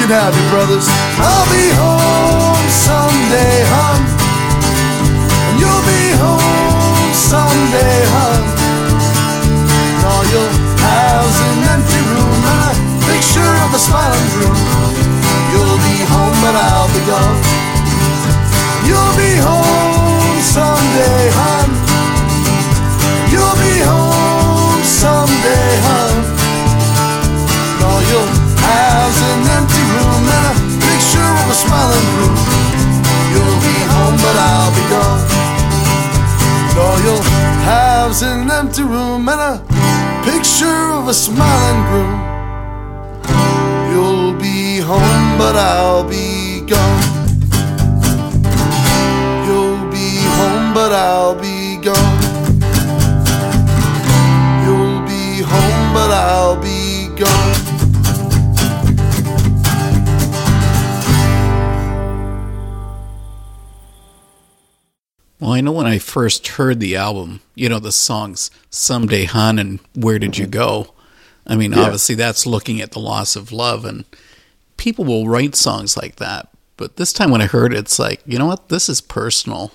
and 0.08 0.16
happy, 0.16 0.44
brothers. 0.48 0.86
I'll 1.20 1.48
be 1.52 1.68
home 1.76 2.68
someday, 2.68 3.60
hon. 3.68 4.00
And 5.48 5.60
you'll 5.60 5.84
be 5.84 6.04
home 6.16 7.12
someday, 7.12 7.98
hon. 8.14 8.42
And 9.92 10.04
all 10.08 10.24
your 10.32 10.48
house 10.80 11.38
an 11.48 11.60
empty 11.76 12.00
room 12.08 12.40
and 12.52 12.60
a 12.64 12.74
picture 13.04 13.52
of 13.64 13.74
a 13.74 13.80
smiling 13.80 14.28
groom. 14.32 14.56
You'll 15.52 15.80
be 15.84 15.96
home, 16.08 16.36
but 16.40 16.54
I'll 16.56 16.88
be 16.88 17.04
gone. 17.04 17.47
I 65.58 65.60
know 65.60 65.72
when 65.72 65.86
I 65.86 65.98
first 65.98 66.46
heard 66.46 66.78
the 66.78 66.94
album, 66.94 67.40
you 67.56 67.68
know, 67.68 67.80
the 67.80 67.90
songs 67.90 68.52
Someday 68.70 69.24
Hun 69.24 69.58
and 69.58 69.80
Where 69.96 70.20
Did 70.20 70.38
You 70.38 70.46
Go? 70.46 70.94
I 71.48 71.56
mean, 71.56 71.72
Yeah. 71.72 71.80
obviously 71.80 72.14
that's 72.14 72.46
looking 72.46 72.80
at 72.80 72.92
the 72.92 73.00
loss 73.00 73.34
of 73.34 73.50
love, 73.50 73.84
and 73.84 74.04
people 74.76 75.04
will 75.04 75.26
write 75.26 75.56
songs 75.56 75.96
like 75.96 76.16
that. 76.16 76.48
But 76.76 76.96
this 76.96 77.12
time 77.12 77.32
when 77.32 77.42
I 77.42 77.46
heard 77.46 77.72
it, 77.72 77.78
it's 77.78 77.98
like, 77.98 78.20
you 78.24 78.38
know 78.38 78.46
what? 78.46 78.68
This 78.68 78.88
is 78.88 79.00
personal. 79.00 79.72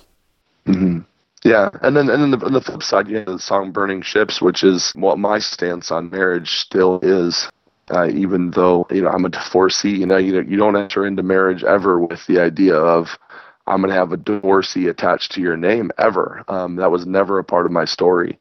Yeah, 0.66 1.68
and 1.82 1.94
then 1.94 2.08
and 2.08 2.22
then 2.22 2.30
the, 2.30 2.46
on 2.46 2.54
the 2.54 2.62
flip 2.62 2.82
side, 2.82 3.06
you 3.06 3.18
have 3.18 3.26
the 3.26 3.38
song 3.38 3.70
"Burning 3.70 4.00
Ships," 4.00 4.40
which 4.40 4.64
is 4.64 4.90
what 4.92 5.18
my 5.18 5.38
stance 5.38 5.90
on 5.90 6.08
marriage 6.08 6.60
still 6.60 6.98
is. 7.02 7.50
Uh, 7.90 8.08
even 8.08 8.52
though 8.52 8.86
you 8.90 9.02
know 9.02 9.10
I'm 9.10 9.26
a 9.26 9.28
divorcee, 9.28 9.90
you 9.90 10.06
know 10.06 10.16
you 10.16 10.40
you 10.40 10.56
don't 10.56 10.74
enter 10.76 11.06
into 11.06 11.22
marriage 11.22 11.62
ever 11.62 12.00
with 12.00 12.26
the 12.26 12.40
idea 12.40 12.74
of 12.74 13.18
I'm 13.66 13.80
going 13.80 13.90
to 13.90 13.96
have 13.96 14.12
a 14.12 14.16
Dorsey 14.16 14.88
attached 14.88 15.32
to 15.32 15.40
your 15.40 15.56
name 15.56 15.90
ever. 15.98 16.44
Um, 16.48 16.76
that 16.76 16.90
was 16.90 17.06
never 17.06 17.38
a 17.38 17.44
part 17.44 17.66
of 17.66 17.72
my 17.72 17.84
story 17.84 18.38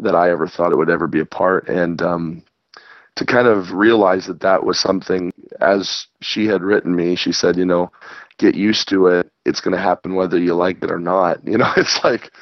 that 0.00 0.14
I 0.14 0.30
ever 0.30 0.46
thought 0.48 0.72
it 0.72 0.78
would 0.78 0.90
ever 0.90 1.06
be 1.06 1.20
a 1.20 1.26
part. 1.26 1.68
And 1.68 2.00
um, 2.02 2.42
to 3.16 3.26
kind 3.26 3.46
of 3.46 3.72
realize 3.72 4.26
that 4.26 4.40
that 4.40 4.64
was 4.64 4.80
something, 4.80 5.32
as 5.60 6.06
she 6.20 6.46
had 6.46 6.62
written 6.62 6.96
me, 6.96 7.16
she 7.16 7.32
said, 7.32 7.56
you 7.56 7.66
know, 7.66 7.90
get 8.38 8.54
used 8.54 8.88
to 8.88 9.06
it. 9.08 9.30
It's 9.44 9.60
going 9.60 9.76
to 9.76 9.82
happen 9.82 10.14
whether 10.14 10.38
you 10.38 10.54
like 10.54 10.82
it 10.82 10.90
or 10.90 10.98
not. 10.98 11.38
You 11.46 11.58
know, 11.58 11.70
it's 11.76 12.02
like, 12.02 12.32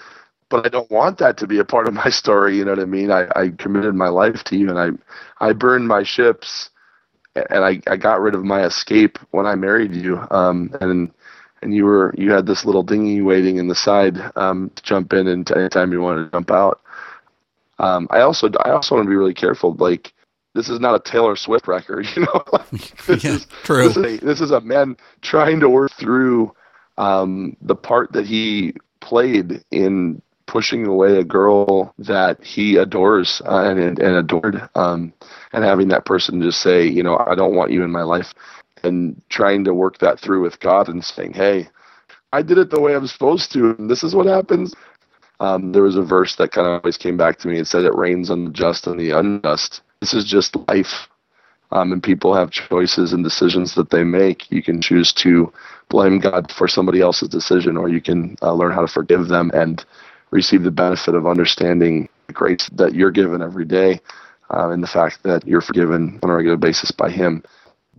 but 0.49 0.65
I 0.65 0.69
don't 0.69 0.91
want 0.91 1.19
that 1.19 1.37
to 1.39 1.47
be 1.47 1.59
a 1.59 1.65
part 1.65 1.89
of 1.89 1.95
my 1.95 2.11
story. 2.11 2.57
You 2.57 2.65
know 2.65 2.73
what 2.73 2.81
I 2.81 2.85
mean? 2.85 3.11
I, 3.11 3.27
I 3.35 3.49
committed 3.59 3.95
my 3.95 4.09
life 4.09 4.45
to 4.45 4.57
you 4.57 4.69
and 4.71 4.79
I, 4.79 5.45
I 5.45 5.53
burned 5.53 5.89
my 5.89 6.05
ships 6.05 6.71
and 7.35 7.65
I, 7.65 7.81
I 7.89 7.97
got 7.97 8.21
rid 8.21 8.35
of 8.35 8.45
my 8.45 8.65
escape 8.65 9.19
when 9.31 9.47
I 9.47 9.55
married 9.57 9.95
you. 9.95 10.21
Um, 10.31 10.71
and, 10.81 11.13
and 11.63 11.75
you 11.75 11.85
were, 11.85 12.15
you 12.17 12.33
had 12.33 12.47
this 12.47 12.65
little 12.65 12.83
dinghy 12.83 13.21
waiting 13.23 13.59
in 13.59 13.69
the 13.69 13.75
side, 13.75 14.19
um, 14.37 14.71
to 14.77 14.83
jump 14.83 15.13
in 15.13 15.29
and 15.29 15.51
anytime 15.53 15.93
you 15.93 16.01
wanted 16.01 16.27
to 16.27 16.31
jump 16.33 16.51
out. 16.51 16.81
Um, 17.79 18.09
I 18.11 18.21
also, 18.21 18.51
I 18.65 18.71
also 18.71 18.95
want 18.95 19.07
to 19.07 19.11
be 19.11 19.17
really 19.17 19.35
careful. 19.35 19.75
Like, 19.75 20.13
this 20.55 20.69
is 20.69 20.81
not 20.81 20.95
a 20.95 21.11
Taylor 21.11 21.37
Swift 21.37 21.67
record, 21.69 22.07
you 22.17 22.23
know. 22.23 22.43
Like, 22.53 23.05
this 23.07 23.25
Yeah, 23.25 23.31
is, 23.31 23.47
true. 23.63 23.95
This 23.95 23.97
is, 23.97 24.05
a, 24.05 24.25
this 24.25 24.41
is 24.41 24.51
a 24.51 24.61
man 24.61 24.97
trying 25.23 25.61
to 25.61 25.69
work 25.69 25.93
through 25.93 26.55
um, 26.99 27.57
the 27.63 27.77
part 27.77 28.13
that 28.13 28.27
he 28.27 28.75
played 29.01 29.65
in 29.71 30.21
pushing 30.47 30.87
away 30.87 31.17
a 31.19 31.25
girl 31.25 31.95
that 31.99 32.43
he 32.43 32.77
adores 32.77 33.41
uh, 33.47 33.65
and, 33.71 33.79
and 34.01 34.17
adored, 34.17 34.69
um, 34.75 35.13
and 35.53 35.65
having 35.65 35.89
that 35.89 36.05
person 36.05 36.43
just 36.43 36.61
say, 36.61 36.87
you 36.87 37.03
know, 37.03 37.17
I 37.27 37.35
don't 37.37 37.55
want 37.55 37.71
you 37.71 37.85
in 37.85 37.91
my 37.91 38.03
life, 38.03 38.35
and 38.85 39.21
trying 39.29 39.65
to 39.65 39.75
work 39.75 39.99
that 39.99 40.21
through 40.21 40.43
with 40.43 40.61
God 40.61 40.89
and 40.89 41.05
saying, 41.05 41.35
hey, 41.35 41.69
I 42.33 42.43
did 42.43 42.59
it 42.59 42.71
the 42.71 42.81
way 42.81 42.95
I'm 42.95 43.07
supposed 43.07 43.53
to, 43.53 43.75
and 43.77 43.91
this 43.91 44.05
is 44.05 44.15
what 44.15 44.27
happens. 44.27 44.75
Um, 45.41 45.73
there 45.73 45.83
was 45.83 45.97
a 45.97 46.03
verse 46.03 46.37
that 46.37 46.53
kind 46.53 46.67
of 46.67 46.75
always 46.75 46.97
came 46.97 47.17
back 47.17 47.39
to 47.39 47.49
me. 47.49 47.59
It 47.59 47.67
said, 47.67 47.85
"It 47.85 47.95
rains 47.95 48.31
on 48.31 48.45
the 48.45 48.51
just 48.51 48.87
and 48.87 49.01
the 49.01 49.11
unjust." 49.11 49.81
This 50.01 50.15
is 50.15 50.25
just 50.25 50.55
life, 50.69 51.09
um, 51.73 51.93
and 51.93 52.03
people 52.03 52.35
have 52.35 52.51
choices 52.51 53.13
and 53.13 53.25
decisions 53.25 53.75
that 53.75 53.91
they 53.91 54.05
make. 54.05 54.51
You 54.51 54.63
can 54.63 54.81
choose 54.81 55.13
to 55.15 55.53
blame 55.89 56.19
God 56.19 56.53
for 56.53 56.69
somebody 56.69 57.01
else's 57.01 57.29
decision, 57.29 57.77
or 57.77 57.89
you 57.89 58.01
can 58.01 58.37
uh, 58.43 58.53
learn 58.53 58.73
how 58.73 58.83
to 58.83 58.87
forgive 58.87 59.29
them 59.29 59.51
and 59.55 59.85
receive 60.31 60.63
the 60.63 60.71
benefit 60.71 61.15
of 61.15 61.27
understanding 61.27 62.09
the 62.29 62.33
grace 62.33 62.69
that 62.75 62.95
you're 62.95 63.11
given 63.11 63.43
every 63.43 63.65
day, 63.65 64.01
uh, 64.51 64.69
and 64.71 64.83
the 64.83 64.87
fact 64.87 65.23
that 65.25 65.47
you're 65.47 65.63
forgiven 65.63 66.21
on 66.23 66.31
a 66.31 66.35
regular 66.35 66.59
basis 66.59 66.91
by 66.91 67.11
Him. 67.11 67.43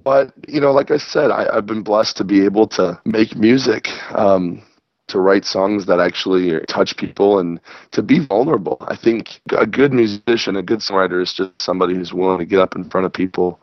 But 0.04 0.34
you 0.48 0.60
know, 0.62 0.72
like 0.72 0.92
I 0.92 0.98
said, 0.98 1.32
I, 1.32 1.48
I've 1.54 1.66
been 1.66 1.84
blessed 1.84 2.18
to 2.18 2.24
be 2.24 2.46
able 2.46 2.68
to 2.70 3.00
make 3.06 3.36
music. 3.36 3.90
Um, 4.16 4.64
to 5.12 5.20
write 5.20 5.44
songs 5.44 5.86
that 5.86 6.00
actually 6.00 6.58
touch 6.68 6.96
people 6.96 7.38
and 7.38 7.60
to 7.92 8.02
be 8.02 8.20
vulnerable. 8.20 8.78
I 8.88 8.96
think 8.96 9.42
a 9.56 9.68
good 9.68 9.92
musician, 9.92 10.56
a 10.56 10.64
good 10.64 10.80
songwriter 10.80 11.22
is 11.22 11.34
just 11.34 11.52
somebody 11.62 11.96
who's 11.96 12.14
willing 12.14 12.40
to 12.40 12.46
get 12.46 12.60
up 12.60 12.76
in 12.76 12.90
front 12.90 13.06
of 13.06 13.12
people 13.12 13.60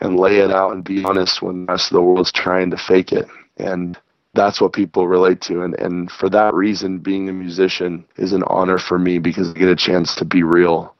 and 0.00 0.18
lay 0.18 0.38
it 0.38 0.52
out 0.52 0.72
and 0.72 0.84
be 0.84 1.04
honest 1.04 1.42
when 1.42 1.66
the 1.66 1.72
rest 1.72 1.90
of 1.90 1.96
the 1.96 2.02
world's 2.02 2.32
trying 2.32 2.70
to 2.70 2.76
fake 2.76 3.12
it. 3.12 3.26
And 3.56 3.98
that's 4.34 4.60
what 4.60 4.72
people 4.72 5.08
relate 5.08 5.40
to. 5.42 5.62
And, 5.62 5.74
and 5.74 6.10
for 6.10 6.28
that 6.30 6.54
reason, 6.54 6.98
being 6.98 7.28
a 7.28 7.32
musician 7.32 8.04
is 8.16 8.32
an 8.32 8.44
honor 8.44 8.78
for 8.78 8.98
me 8.98 9.18
because 9.18 9.50
I 9.50 9.54
get 9.54 9.68
a 9.68 9.76
chance 9.76 10.14
to 10.16 10.24
be 10.24 10.42
real 10.42 10.94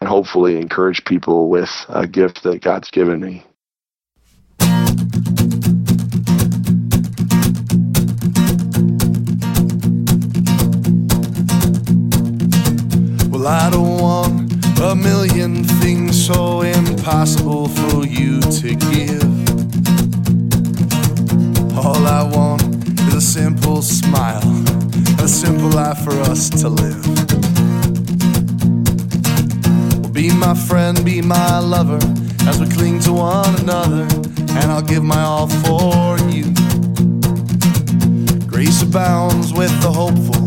and 0.00 0.08
hopefully 0.08 0.58
encourage 0.58 1.04
people 1.04 1.48
with 1.48 1.70
a 1.88 2.06
gift 2.06 2.42
that 2.44 2.62
God's 2.62 2.90
given 2.90 3.20
me. 3.20 3.44
Well, 13.30 13.46
I 13.46 13.70
don't 13.70 14.00
want 14.00 14.52
a 14.80 14.94
million 14.94 15.64
things 15.64 16.26
so 16.26 16.62
impossible 16.62 17.68
for 17.68 18.06
you 18.06 18.40
to 18.40 18.74
give. 18.74 19.22
All 21.76 22.06
I 22.06 22.22
want 22.22 22.62
is 23.08 23.14
a 23.14 23.20
simple 23.20 23.82
smile 23.82 24.68
a 25.20 25.26
simple 25.26 25.68
life 25.70 25.98
for 26.04 26.12
us 26.30 26.48
to 26.48 26.68
live. 26.68 27.04
Well, 30.00 30.12
be 30.12 30.32
my 30.32 30.54
friend, 30.54 31.04
be 31.04 31.20
my 31.22 31.58
lover 31.58 31.98
as 32.46 32.60
we 32.60 32.68
cling 32.68 33.00
to 33.00 33.12
one 33.12 33.54
another, 33.60 34.06
and 34.50 34.72
I'll 34.72 34.82
give 34.82 35.02
my 35.02 35.20
all 35.20 35.46
for 35.46 36.18
you. 36.28 36.52
Grace 38.46 38.82
abounds 38.82 39.52
with 39.52 39.70
the 39.82 39.90
hopeful, 39.92 40.42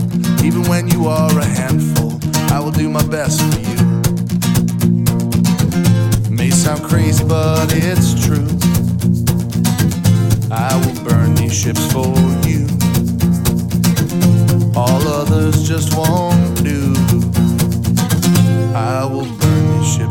even 0.45 0.63
when 0.69 0.87
you 0.89 1.07
are 1.07 1.37
a 1.39 1.45
handful. 1.45 2.19
I 2.51 2.59
will 2.59 2.71
do 2.71 2.89
my 2.89 3.05
best 3.07 3.41
for 3.41 3.59
you. 3.59 3.77
May 6.29 6.49
sound 6.49 6.83
crazy, 6.83 7.23
but 7.23 7.71
it's 7.73 8.13
true. 8.25 8.47
I 10.51 10.75
will 10.75 11.03
burn 11.05 11.35
these 11.35 11.57
ships 11.57 11.85
for 11.93 12.13
you. 12.45 12.67
All 14.75 15.01
others 15.07 15.67
just 15.67 15.95
won't 15.95 16.61
do. 16.63 16.93
I 18.75 19.05
will 19.05 19.29
burn 19.37 19.79
these 19.79 19.93
ships 19.95 20.10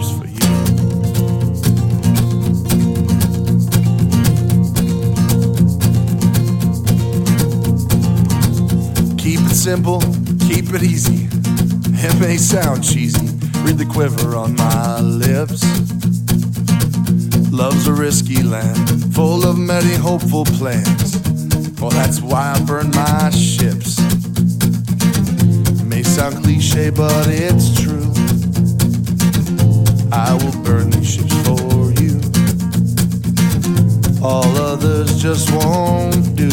simple, 9.61 10.01
keep 10.49 10.73
it 10.73 10.83
easy. 10.83 11.29
It 12.03 12.19
may 12.19 12.39
sound 12.39 12.83
cheesy. 12.83 13.27
Read 13.61 13.77
the 13.77 13.85
quiver 13.85 14.35
on 14.35 14.57
my 14.57 15.01
lips. 15.01 15.61
Love's 17.53 17.87
a 17.87 17.93
risky 17.93 18.43
land, 18.43 19.15
full 19.15 19.45
of 19.45 19.59
many 19.59 19.93
hopeful 19.97 20.47
plans. 20.47 21.21
Well, 21.79 21.91
that's 21.91 22.23
why 22.23 22.55
I 22.57 22.65
burn 22.65 22.91
my 22.93 23.29
ships. 23.29 23.99
It 25.79 25.85
may 25.85 26.05
sound 26.05 26.43
cliche, 26.43 26.89
but 26.89 27.27
it's 27.29 27.79
true. 27.79 28.11
I 30.11 30.33
will 30.41 30.57
burn 30.65 30.89
these 30.89 31.17
ships 31.17 31.37
for 31.47 31.93
you. 32.01 32.17
All 34.23 34.57
others 34.57 35.21
just 35.21 35.53
won't 35.53 36.35
do. 36.35 36.49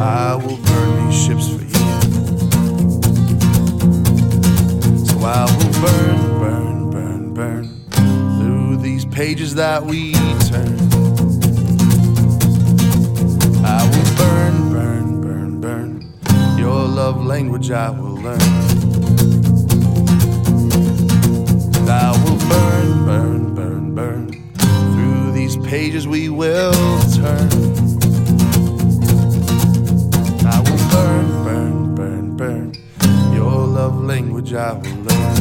I 0.00 0.34
will 0.36 0.67
ships 1.12 1.48
for 1.48 1.62
you. 1.62 1.68
So 5.06 5.18
I 5.20 5.44
will 5.56 5.72
burn, 5.80 6.40
burn, 6.40 6.90
burn, 6.90 7.34
burn 7.34 7.64
through 8.38 8.76
these 8.78 9.04
pages 9.04 9.54
that 9.54 9.84
we 9.84 10.12
turn. 10.48 10.78
I 13.64 13.84
will 13.90 14.16
burn, 14.16 14.70
burn, 14.72 15.20
burn, 15.20 15.60
burn. 15.60 16.58
Your 16.58 16.84
love 16.86 17.24
language 17.24 17.70
I 17.70 17.90
will 17.90 18.16
learn. 18.16 18.40
I 21.90 22.10
will 22.24 22.38
burn, 22.48 23.06
burn, 23.06 23.54
burn, 23.54 23.94
burn. 23.94 24.52
Through 24.92 25.32
these 25.32 25.56
pages 25.56 26.06
we 26.06 26.28
will 26.28 27.00
turn. 27.14 27.67
Love 34.52 34.86
language 34.86 35.12
I. 35.12 35.38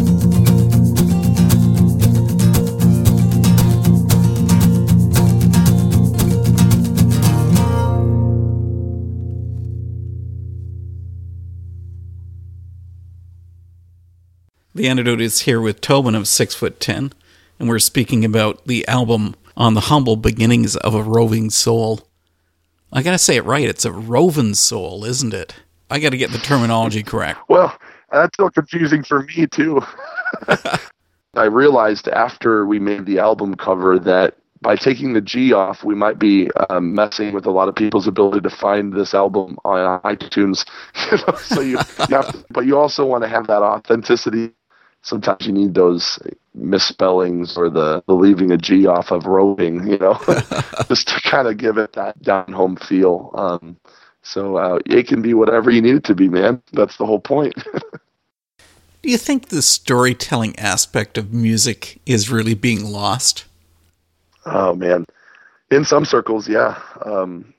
The 14.76 14.88
Antidote 14.88 15.22
is 15.22 15.42
here 15.42 15.60
with 15.60 15.82
Tobin 15.82 16.14
of 16.14 16.28
Six 16.28 16.54
Foot 16.54 16.80
Ten, 16.80 17.12
and 17.60 17.68
we're 17.68 17.80
speaking 17.80 18.24
about 18.24 18.68
the 18.68 18.88
album 18.88 19.36
on 19.56 19.74
the 19.74 19.82
humble 19.82 20.16
beginnings 20.16 20.76
of 20.76 20.94
a 20.94 21.02
roving 21.02 21.50
soul. 21.50 22.02
I 22.94 23.02
gotta 23.02 23.18
say 23.18 23.38
it 23.38 23.46
right, 23.46 23.68
it's 23.68 23.86
a 23.86 23.92
roving 23.92 24.54
soul, 24.54 25.04
isn't 25.04 25.34
it? 25.34 25.56
I 25.90 25.98
gotta 26.00 26.18
get 26.18 26.32
the 26.32 26.38
terminology 26.38 27.02
correct. 27.02 27.40
Well, 27.50 27.76
that's 28.12 28.36
so 28.38 28.50
confusing 28.50 29.04
for 29.04 29.24
me 29.24 29.48
too. 29.48 29.82
I 31.36 31.46
realized 31.46 32.08
after 32.08 32.66
we 32.66 32.80
made 32.80 33.06
the 33.06 33.20
album 33.20 33.56
cover 33.56 34.00
that 34.00 34.36
by 34.62 34.76
taking 34.76 35.14
the 35.14 35.22
G 35.22 35.54
off, 35.54 35.84
we 35.84 35.94
might 35.94 36.18
be 36.18 36.50
um, 36.70 36.94
messing 36.94 37.34
with 37.34 37.46
a 37.46 37.52
lot 37.52 37.70
of 37.70 37.76
people's 37.76 38.08
ability 38.08 38.42
to 38.42 38.50
find 38.50 38.92
this 38.94 39.14
album 39.14 39.58
on 39.64 40.02
iTunes. 40.02 40.66
You 41.12 41.18
know, 41.26 41.36
so 41.38 41.62
you, 41.62 41.78
you 42.10 42.16
have 42.16 42.32
to, 42.34 42.46
but 42.50 42.66
you 42.66 42.78
also 42.78 43.06
want 43.06 43.24
to 43.24 43.30
have 43.30 43.48
that 43.48 43.62
authenticity. 43.62 44.52
Sometimes 45.04 45.46
you 45.46 45.54
need 45.54 45.74
those 45.74 46.20
misspellings 46.54 47.56
or 47.56 47.70
the, 47.70 48.04
the 48.08 48.14
leaving 48.14 48.52
a 48.52 48.58
G 48.58 48.88
off 48.88 49.12
of 49.12 49.26
roving, 49.26 49.88
you 49.88 49.98
know, 50.00 50.20
just 50.90 51.08
to 51.08 51.22
kind 51.22 51.48
of 51.48 51.58
give 51.58 51.78
it 51.78 51.94
that 51.94 52.22
down 52.22 52.52
home 52.52 52.76
feel. 52.76 53.32
Um, 53.36 53.78
so 54.28 54.58
uh, 54.58 54.80
it 54.86 55.08
can 55.08 55.22
be 55.22 55.34
whatever 55.34 55.72
you 55.72 55.82
need 55.82 55.96
it 55.96 56.04
to 56.06 56.16
be, 56.16 56.28
man. 56.28 56.62
That's 56.74 56.98
the 56.98 57.06
whole 57.06 57.20
point. 57.20 57.56
Do 59.02 59.12
you 59.12 59.18
think 59.18 59.48
the 59.48 59.62
storytelling 59.62 60.58
aspect 60.60 61.18
of 61.18 61.34
music 61.34 62.02
is 62.06 62.30
really 62.30 62.54
being 62.54 62.84
lost? 62.84 63.46
Oh 64.46 64.76
man, 64.76 65.06
in 65.72 65.86
some 65.86 66.04
circles, 66.04 66.50
yeah. 66.50 66.82
Um, 67.06 67.54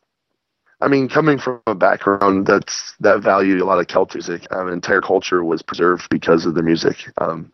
I 0.80 0.88
mean, 0.88 1.08
coming 1.08 1.38
from 1.38 1.60
a 1.66 1.74
background 1.74 2.46
that's 2.46 2.94
that 3.00 3.20
valued 3.20 3.60
a 3.60 3.64
lot 3.64 3.78
of 3.78 3.88
Celtic 3.88 4.16
music, 4.16 4.46
um, 4.52 4.68
an 4.68 4.74
entire 4.74 5.00
culture 5.00 5.42
was 5.42 5.62
preserved 5.62 6.08
because 6.10 6.44
of 6.44 6.54
the 6.54 6.62
music. 6.62 7.10
Um, 7.18 7.50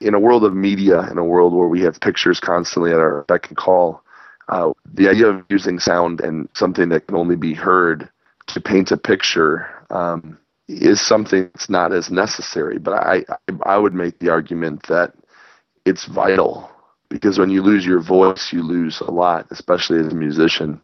in 0.00 0.14
a 0.14 0.20
world 0.20 0.44
of 0.44 0.54
media, 0.54 1.10
in 1.10 1.18
a 1.18 1.24
world 1.24 1.54
where 1.54 1.68
we 1.68 1.80
have 1.80 2.00
pictures 2.00 2.38
constantly 2.38 2.92
at 2.92 2.98
our 2.98 3.22
beck 3.28 3.48
and 3.48 3.56
call, 3.56 4.02
uh, 4.48 4.72
the 4.94 5.08
idea 5.08 5.26
of 5.26 5.44
using 5.48 5.78
sound 5.78 6.20
and 6.20 6.48
something 6.54 6.88
that 6.90 7.06
can 7.06 7.16
only 7.16 7.34
be 7.34 7.54
heard 7.54 8.08
to 8.48 8.60
paint 8.60 8.90
a 8.90 8.96
picture 8.96 9.66
um, 9.90 10.38
is 10.68 11.00
something 11.00 11.44
that's 11.54 11.70
not 11.70 11.92
as 11.92 12.10
necessary. 12.10 12.78
But 12.78 12.94
I, 12.94 13.24
I 13.64 13.78
would 13.78 13.94
make 13.94 14.18
the 14.18 14.30
argument 14.30 14.86
that 14.88 15.14
it's 15.84 16.04
vital 16.04 16.70
because 17.08 17.38
when 17.38 17.50
you 17.50 17.62
lose 17.62 17.86
your 17.86 18.00
voice, 18.00 18.52
you 18.52 18.62
lose 18.62 19.00
a 19.00 19.10
lot, 19.10 19.46
especially 19.50 19.98
as 20.00 20.12
a 20.12 20.16
musician. 20.16 20.80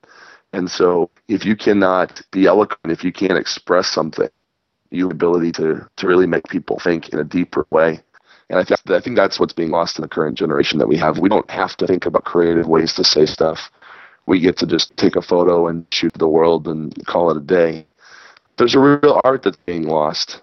And 0.53 0.70
so, 0.70 1.11
if 1.29 1.44
you 1.44 1.57
cannot 1.57 2.22
be 2.31 2.46
eloquent, 2.46 2.92
if 2.92 3.05
you 3.05 3.12
can't 3.12 3.37
express 3.37 3.88
something, 3.88 4.29
you 4.90 5.05
have 5.05 5.12
ability 5.12 5.53
to 5.53 5.88
to 5.96 6.07
really 6.07 6.27
make 6.27 6.48
people 6.48 6.79
think 6.79 7.09
in 7.09 7.18
a 7.18 7.24
deeper 7.24 7.66
way. 7.70 8.00
And 8.50 8.59
I 8.59 8.64
think 8.64 8.81
I 8.88 9.00
think 9.00 9.16
that's 9.16 9.40
what's 9.40 9.53
being 9.53 9.70
lost 9.70 9.98
in 9.98 10.03
the 10.03 10.09
current 10.09 10.38
generation 10.38 10.79
that 10.79 10.87
we 10.87 10.96
have. 10.98 11.18
We 11.18 11.29
don't 11.29 11.50
have 11.50 11.77
to 11.79 11.87
think 11.87 12.07
about 12.07 12.24
creative 12.24 12.68
ways 12.68 12.94
to 12.94 13.05
say 13.05 13.27
stuff. 13.27 13.70
We 14.26 14.40
get 14.40 14.56
to 14.58 14.66
just 14.66 14.96
take 14.96 15.16
a 15.16 15.22
photo 15.22 15.68
and 15.68 15.87
shoot 15.90 16.12
the 16.14 16.28
world 16.28 16.66
and 16.66 16.94
call 17.06 17.30
it 17.30 17.37
a 17.37 17.40
day. 17.40 17.87
There's 18.56 18.74
a 18.74 18.80
real 18.80 19.20
art 19.24 19.42
that's 19.42 19.58
being 19.66 19.88
lost, 19.88 20.40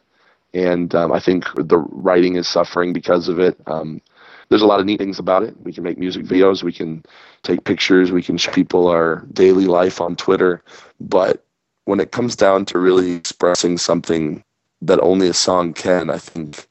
and 0.54 0.94
um, 0.94 1.12
I 1.12 1.20
think 1.20 1.46
the 1.56 1.78
writing 1.78 2.36
is 2.36 2.48
suffering 2.48 2.94
because 2.94 3.28
of 3.28 3.40
it. 3.40 3.58
Um, 3.68 4.02
there's 4.50 4.62
a 4.62 4.68
lot 4.68 4.82
of 4.82 4.86
neat 4.86 5.00
things 5.00 5.18
about 5.18 5.44
it. 5.44 5.56
We 5.64 5.72
can 5.72 5.84
make 5.84 5.98
music 5.98 6.26
videos, 6.26 6.62
we 6.62 6.74
can 6.74 7.04
take 7.44 7.64
pictures, 7.64 8.12
we 8.12 8.22
can 8.22 8.38
show 8.38 8.52
people 8.52 8.88
our 8.88 9.26
daily 9.32 9.66
life 9.66 10.02
on 10.02 10.18
Twitter. 10.18 10.62
But 11.00 11.46
when 11.86 12.02
it 12.02 12.12
comes 12.12 12.36
down 12.36 12.66
to 12.66 12.80
really 12.80 13.14
expressing 13.14 13.78
something 13.78 14.44
that 14.82 15.00
only 15.00 15.30
a 15.30 15.34
song 15.34 15.74
can, 15.74 16.10
I 16.10 16.18
think 16.18 16.68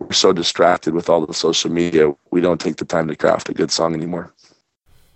we're 0.00 0.12
so 0.12 0.32
distracted 0.32 0.94
with 0.94 1.08
all 1.08 1.24
the 1.24 1.32
social 1.32 1.70
media, 1.70 2.12
we 2.32 2.40
don't 2.40 2.60
take 2.60 2.76
the 2.76 2.84
time 2.84 3.06
to 3.06 3.16
craft 3.16 3.48
a 3.48 3.54
good 3.54 3.70
song 3.70 3.94
anymore. 3.94 4.32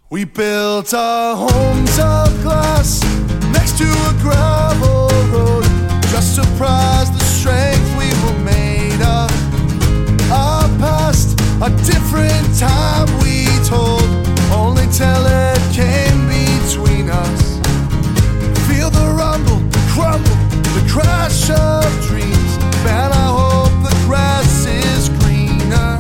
We 0.09 0.23
built 0.23 0.95
our 0.95 1.35
homes 1.35 1.99
of 1.99 2.41
glass 2.41 3.03
next 3.51 3.77
to 3.79 3.85
a 3.85 4.15
gravel 4.23 5.09
road. 5.33 5.65
Just 6.13 6.37
surprised 6.37 7.13
the 7.13 7.25
strength 7.25 7.91
we 7.99 8.07
were 8.23 8.39
made 8.45 9.03
of. 9.03 9.29
Our 10.31 10.69
past, 10.79 11.41
a 11.61 11.71
different 11.83 12.57
time 12.57 13.09
we 13.19 13.47
told, 13.67 14.07
only 14.55 14.87
till 14.93 15.27
it 15.27 15.59
came 15.75 16.29
between 16.29 17.11
us. 17.11 17.59
Feel 18.69 18.91
the 18.91 19.11
rumble, 19.11 19.59
the 19.59 19.85
crumble, 19.91 20.39
the 20.79 20.87
crash 20.89 21.51
of 21.51 21.83
dreams. 22.07 22.59
Man, 22.85 23.11
I 23.11 23.27
hope 23.27 23.75
the 23.83 23.97
grass 24.07 24.67
is 24.67 25.09
greener. 25.19 25.99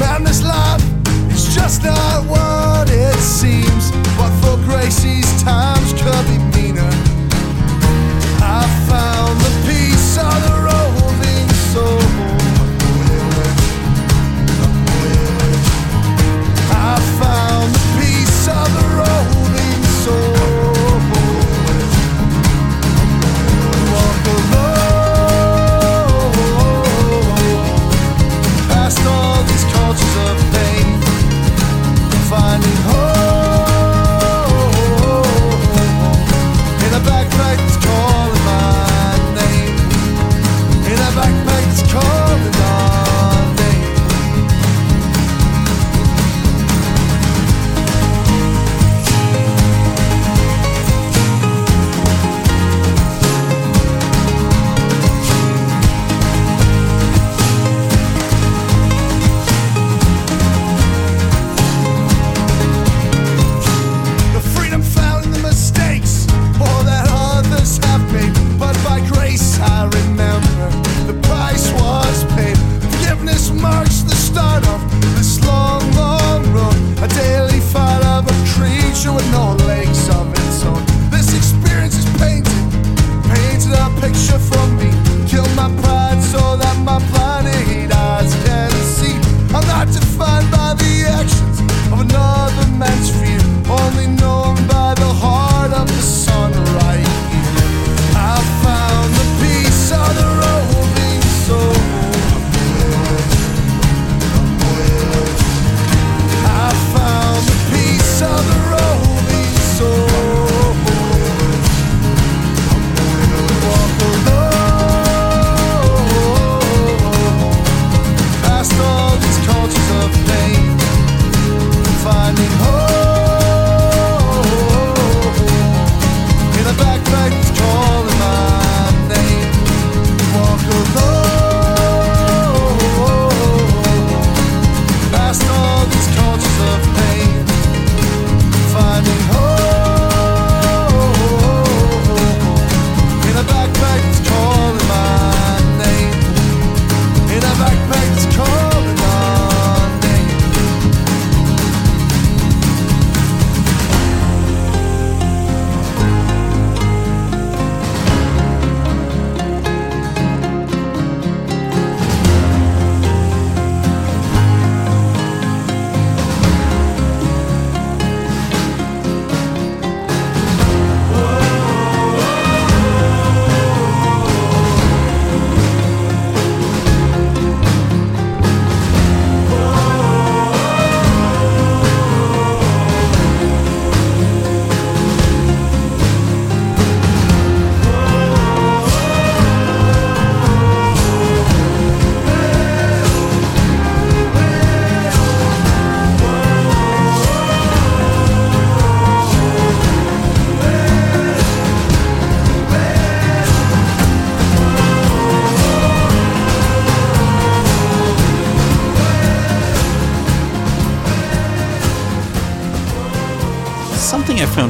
Man, 0.00 0.24
this 0.24 0.42
life 0.42 0.82
is 1.30 1.54
just 1.54 1.84
not 1.84 2.24
it 2.30 2.63
seems. 3.44 3.90
But 4.16 4.32
for 4.40 4.56
Gracie's 4.64 5.42
time. 5.42 5.73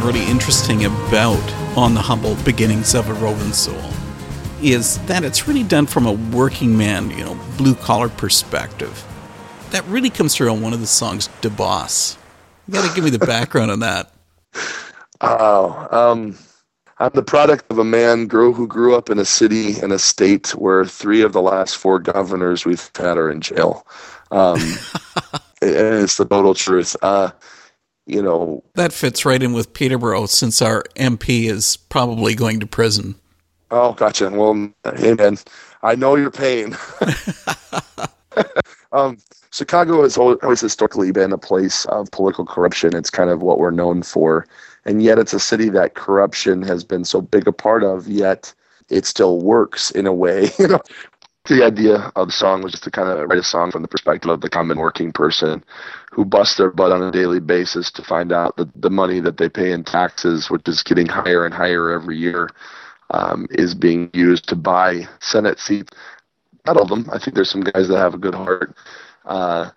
Really 0.04 0.30
interesting 0.30 0.84
about 0.84 1.52
On 1.78 1.94
the 1.94 2.00
Humble 2.00 2.34
Beginnings 2.44 2.94
of 2.94 3.08
a 3.08 3.14
Roving 3.14 3.54
Soul 3.54 3.80
is 4.62 4.98
that 5.06 5.24
it's 5.24 5.48
really 5.48 5.62
done 5.62 5.86
from 5.86 6.04
a 6.04 6.12
working 6.12 6.76
man, 6.76 7.10
you 7.10 7.24
know, 7.24 7.40
blue 7.56 7.74
collar 7.74 8.10
perspective. 8.10 9.02
That 9.70 9.82
really 9.86 10.10
comes 10.10 10.36
through 10.36 10.50
on 10.50 10.60
one 10.60 10.74
of 10.74 10.80
the 10.80 10.86
songs, 10.86 11.30
De 11.40 11.48
Boss. 11.48 12.18
You 12.68 12.74
got 12.74 12.86
to 12.86 12.94
give 12.94 13.04
me 13.04 13.10
the 13.10 13.18
background 13.18 13.70
on 13.70 13.80
that. 13.80 14.12
Oh, 15.20 15.88
um, 15.90 16.36
I'm 16.98 17.12
the 17.14 17.22
product 17.22 17.70
of 17.70 17.78
a 17.78 17.84
man 17.84 18.26
grew, 18.26 18.52
who 18.52 18.66
grew 18.66 18.94
up 18.94 19.08
in 19.08 19.18
a 19.18 19.24
city 19.24 19.78
and 19.80 19.90
a 19.90 19.98
state 19.98 20.50
where 20.50 20.84
three 20.84 21.22
of 21.22 21.32
the 21.32 21.40
last 21.40 21.78
four 21.78 21.98
governors 21.98 22.66
we've 22.66 22.90
had 22.94 23.16
are 23.16 23.30
in 23.30 23.40
jail. 23.40 23.86
Um, 24.32 24.58
it's 25.62 26.18
the 26.18 26.26
total 26.26 26.52
truth. 26.52 26.94
Uh, 27.00 27.30
you 28.06 28.22
know, 28.22 28.62
that 28.74 28.92
fits 28.92 29.24
right 29.24 29.42
in 29.42 29.52
with 29.52 29.72
Peterborough 29.72 30.26
since 30.26 30.60
our 30.60 30.84
MP 30.96 31.50
is 31.50 31.76
probably 31.76 32.34
going 32.34 32.60
to 32.60 32.66
prison. 32.66 33.14
Oh, 33.70 33.92
gotcha. 33.94 34.30
Well, 34.30 34.70
hey 34.96 35.14
man, 35.14 35.38
I 35.82 35.94
know 35.94 36.16
your 36.16 36.30
pain. 36.30 36.76
um, 38.92 39.18
Chicago 39.52 40.02
has 40.02 40.16
always 40.16 40.60
historically 40.60 41.12
been 41.12 41.32
a 41.32 41.38
place 41.38 41.84
of 41.86 42.10
political 42.10 42.44
corruption. 42.44 42.94
It's 42.94 43.10
kind 43.10 43.30
of 43.30 43.42
what 43.42 43.58
we're 43.58 43.70
known 43.70 44.02
for, 44.02 44.46
and 44.84 45.02
yet 45.02 45.18
it's 45.18 45.32
a 45.32 45.40
city 45.40 45.68
that 45.70 45.94
corruption 45.94 46.62
has 46.62 46.84
been 46.84 47.04
so 47.04 47.20
big 47.20 47.46
a 47.46 47.52
part 47.52 47.84
of. 47.84 48.08
Yet 48.08 48.52
it 48.90 49.06
still 49.06 49.40
works 49.40 49.90
in 49.90 50.06
a 50.06 50.12
way. 50.12 50.50
You 50.58 50.68
know, 50.68 50.80
the 51.46 51.64
idea 51.64 52.10
of 52.16 52.28
the 52.28 52.32
song 52.32 52.62
was 52.62 52.72
just 52.72 52.84
to 52.84 52.90
kind 52.90 53.08
of 53.08 53.28
write 53.28 53.38
a 53.38 53.42
song 53.42 53.70
from 53.70 53.82
the 53.82 53.88
perspective 53.88 54.30
of 54.30 54.40
the 54.40 54.48
common 54.48 54.78
working 54.78 55.12
person 55.12 55.62
who 56.14 56.24
bust 56.24 56.58
their 56.58 56.70
butt 56.70 56.92
on 56.92 57.02
a 57.02 57.10
daily 57.10 57.40
basis 57.40 57.90
to 57.90 58.02
find 58.02 58.32
out 58.32 58.56
that 58.56 58.70
the 58.80 58.90
money 58.90 59.18
that 59.18 59.36
they 59.36 59.48
pay 59.48 59.72
in 59.72 59.82
taxes, 59.82 60.48
which 60.48 60.68
is 60.68 60.82
getting 60.84 61.08
higher 61.08 61.44
and 61.44 61.52
higher 61.52 61.90
every 61.90 62.16
year, 62.16 62.48
um, 63.10 63.48
is 63.50 63.74
being 63.74 64.10
used 64.14 64.48
to 64.48 64.54
buy 64.54 65.08
Senate 65.20 65.58
seats. 65.58 65.92
Not 66.66 66.76
all 66.76 66.84
of 66.84 66.88
them. 66.88 67.08
I 67.12 67.18
think 67.18 67.34
there's 67.34 67.50
some 67.50 67.62
guys 67.62 67.88
that 67.88 67.98
have 67.98 68.14
a 68.14 68.18
good 68.18 68.34
heart. 68.34 68.76
Uh, 69.24 69.70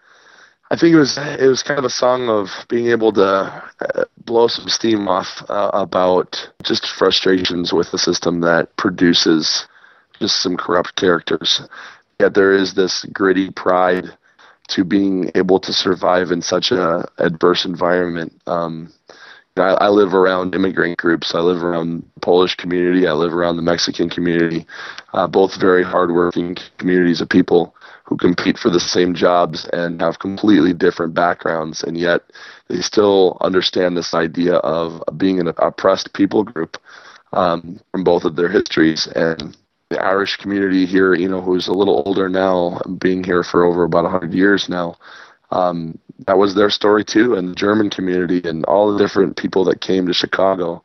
I 0.69 0.75
think 0.75 0.93
it 0.93 0.99
was 0.99 1.17
it 1.17 1.47
was 1.47 1.63
kind 1.63 1.79
of 1.79 1.85
a 1.85 1.89
song 1.89 2.29
of 2.29 2.49
being 2.69 2.87
able 2.87 3.11
to 3.13 3.23
uh, 3.23 4.03
blow 4.25 4.47
some 4.47 4.67
steam 4.67 5.07
off 5.07 5.43
uh, 5.49 5.71
about 5.73 6.49
just 6.61 6.85
frustrations 6.87 7.73
with 7.73 7.89
the 7.91 7.97
system 7.97 8.41
that 8.41 8.75
produces 8.77 9.65
just 10.19 10.41
some 10.41 10.55
corrupt 10.55 10.95
characters. 10.95 11.61
Yet 12.19 12.35
there 12.35 12.53
is 12.53 12.75
this 12.75 13.05
gritty 13.05 13.49
pride 13.49 14.15
to 14.67 14.83
being 14.83 15.31
able 15.35 15.59
to 15.59 15.73
survive 15.73 16.31
in 16.31 16.41
such 16.41 16.71
a 16.71 17.07
adverse 17.17 17.65
environment. 17.65 18.33
Um, 18.47 18.93
I, 19.55 19.73
I 19.85 19.89
live 19.89 20.13
around 20.13 20.55
immigrant 20.55 20.97
groups. 20.97 21.33
I 21.33 21.39
live 21.39 21.63
around 21.63 22.03
the 22.13 22.19
Polish 22.21 22.55
community. 22.55 23.07
I 23.07 23.13
live 23.13 23.33
around 23.33 23.55
the 23.55 23.61
Mexican 23.61 24.09
community. 24.09 24.65
Uh, 25.13 25.27
both 25.27 25.59
very 25.59 25.83
hardworking 25.83 26.57
communities 26.77 27.21
of 27.21 27.29
people 27.29 27.75
who 28.03 28.17
compete 28.17 28.57
for 28.57 28.69
the 28.69 28.79
same 28.79 29.13
jobs 29.13 29.67
and 29.73 30.01
have 30.01 30.19
completely 30.19 30.73
different 30.73 31.13
backgrounds, 31.13 31.83
and 31.83 31.97
yet 31.97 32.21
they 32.69 32.79
still 32.79 33.37
understand 33.41 33.97
this 33.97 34.13
idea 34.13 34.55
of 34.57 35.03
being 35.17 35.39
an 35.39 35.47
oppressed 35.57 36.13
people 36.13 36.43
group 36.43 36.77
um, 37.33 37.79
from 37.91 38.05
both 38.05 38.23
of 38.23 38.37
their 38.37 38.47
histories. 38.47 39.07
And 39.07 39.57
the 39.89 40.03
Irish 40.03 40.37
community 40.37 40.85
here, 40.85 41.13
you 41.13 41.29
know, 41.29 41.41
who's 41.41 41.67
a 41.67 41.73
little 41.73 42.03
older 42.05 42.27
now, 42.27 42.81
being 42.99 43.23
here 43.23 43.43
for 43.43 43.63
over 43.63 43.83
about 43.83 44.03
100 44.03 44.33
years 44.33 44.67
now, 44.67 44.95
um, 45.51 45.97
that 46.25 46.37
was 46.37 46.55
their 46.55 46.69
story 46.69 47.05
too, 47.05 47.35
and 47.35 47.49
the 47.49 47.55
German 47.55 47.89
community 47.89 48.41
and 48.47 48.65
all 48.65 48.91
the 48.91 48.97
different 48.97 49.37
people 49.37 49.63
that 49.65 49.81
came 49.81 50.07
to 50.07 50.13
Chicago 50.13 50.83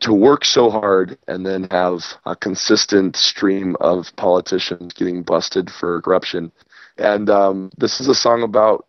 to 0.00 0.12
work 0.12 0.44
so 0.44 0.70
hard 0.70 1.18
and 1.28 1.44
then 1.44 1.68
have 1.70 2.02
a 2.26 2.34
consistent 2.34 3.16
stream 3.16 3.76
of 3.80 4.14
politicians 4.16 4.92
getting 4.94 5.22
busted 5.22 5.70
for 5.70 6.00
corruption. 6.02 6.50
And 6.98 7.28
um, 7.30 7.70
this 7.76 8.00
is 8.00 8.08
a 8.08 8.14
song 8.14 8.42
about 8.42 8.86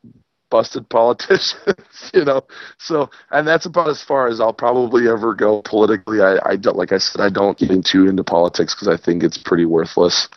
busted 0.56 0.88
politicians, 0.88 1.58
you 2.14 2.24
know. 2.24 2.42
So, 2.78 3.10
and 3.30 3.46
that's 3.46 3.66
about 3.66 3.90
as 3.90 4.02
far 4.02 4.30
as 4.30 4.40
I'll 4.40 4.54
probably 4.54 5.10
ever 5.10 5.36
go 5.36 5.62
politically. 5.64 6.22
I, 6.22 6.38
I 6.46 6.56
don't, 6.56 6.78
like 6.78 6.94
I 6.94 6.98
said, 6.98 7.20
I 7.20 7.30
don't 7.30 7.58
get 7.58 7.84
too 7.84 8.08
into 8.08 8.24
politics 8.24 8.74
because 8.74 8.88
I 8.88 8.96
think 8.96 9.22
it's 9.22 9.38
pretty 9.38 9.66
worthless. 9.66 10.30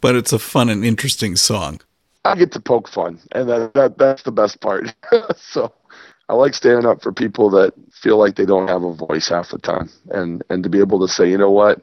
But 0.00 0.14
it's 0.14 0.32
a 0.32 0.38
fun 0.38 0.68
and 0.68 0.84
interesting 0.84 1.34
song. 1.34 1.80
I 2.24 2.36
get 2.36 2.52
to 2.52 2.60
poke 2.60 2.88
fun, 2.88 3.18
and 3.32 3.48
that, 3.48 3.74
that 3.74 3.98
that's 3.98 4.22
the 4.22 4.30
best 4.30 4.60
part. 4.60 4.94
so 5.36 5.72
I 6.28 6.34
like 6.34 6.54
standing 6.54 6.86
up 6.86 7.02
for 7.02 7.12
people 7.12 7.50
that 7.50 7.74
feel 7.92 8.18
like 8.18 8.36
they 8.36 8.46
don't 8.46 8.68
have 8.68 8.84
a 8.84 8.94
voice 8.94 9.30
half 9.30 9.50
the 9.50 9.58
time, 9.58 9.90
and 10.10 10.44
and 10.48 10.62
to 10.62 10.68
be 10.68 10.78
able 10.78 11.04
to 11.04 11.12
say, 11.12 11.28
you 11.28 11.38
know 11.38 11.50
what, 11.50 11.82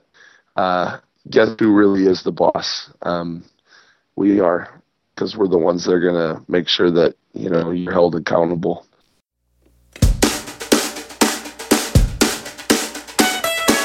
uh, 0.55 0.99
guess 1.29 1.49
who 1.59 1.75
really 1.75 2.05
is 2.05 2.23
the 2.23 2.31
boss? 2.31 2.89
Um, 3.01 3.43
we 4.15 4.39
are, 4.39 4.81
because 5.15 5.37
we're 5.37 5.47
the 5.47 5.57
ones 5.57 5.85
that 5.85 5.93
are 5.93 5.99
gonna 5.99 6.43
make 6.49 6.67
sure 6.67 6.91
that 6.91 7.15
you 7.33 7.49
know 7.49 7.71
you're 7.71 7.93
held 7.93 8.15
accountable. 8.15 8.85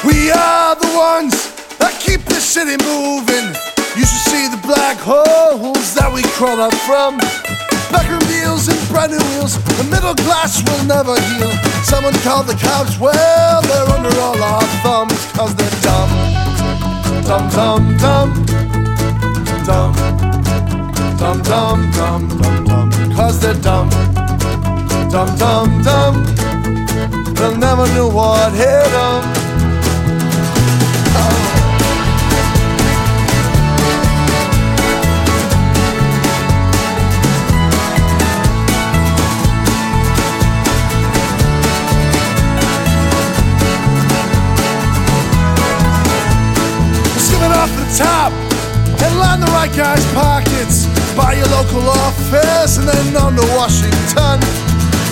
We 0.03 0.31
are 0.31 0.75
the 0.75 0.91
ones 0.97 1.31
that 1.77 1.95
keep 2.01 2.25
the 2.25 2.41
city 2.41 2.75
moving. 2.83 3.47
You 3.95 4.03
should 4.03 4.25
see 4.27 4.47
the 4.49 4.59
black 4.65 4.97
holes 4.97 5.93
that 5.95 6.11
we 6.13 6.23
crawl 6.35 6.59
up 6.59 6.73
from. 6.83 7.17
Backroom 7.91 8.23
deals 8.27 8.67
and 8.67 8.79
brand 8.89 9.11
new 9.11 9.23
wheels. 9.31 9.55
The 9.77 9.87
middle 9.87 10.15
class 10.25 10.59
will 10.67 10.83
never 10.83 11.15
heal. 11.15 11.51
Someone 11.83 12.13
called 12.25 12.47
the 12.47 12.55
cops, 12.59 12.99
well, 12.99 13.61
they're 13.61 13.89
under 13.95 14.11
all 14.19 14.41
our 14.41 14.63
thumbs, 14.83 15.19
cause 15.31 15.55
they're 15.55 15.79
dumb. 15.79 16.09
Dumb, 17.23 17.49
dumb, 17.51 17.97
dumb. 17.97 18.45
Dumb. 19.65 20.10
Dumb, 21.21 21.39
dumb, 21.43 21.91
dumb, 21.91 22.27
dumb, 22.29 22.65
dumb. 22.65 22.91
Cause 23.15 23.39
they're 23.39 23.53
dumb. 23.53 23.91
Dumb, 25.11 25.37
dumb, 25.37 25.83
dumb. 25.83 26.25
They'll 27.35 27.55
never 27.57 27.85
know 27.93 28.09
what 28.09 28.51
hit 28.53 28.89
them. 28.89 29.40
Local 51.71 51.89
office 51.89 52.77
and 52.77 52.87
then 52.87 53.15
on 53.15 53.35
to 53.35 53.45
Washington. 53.55 54.39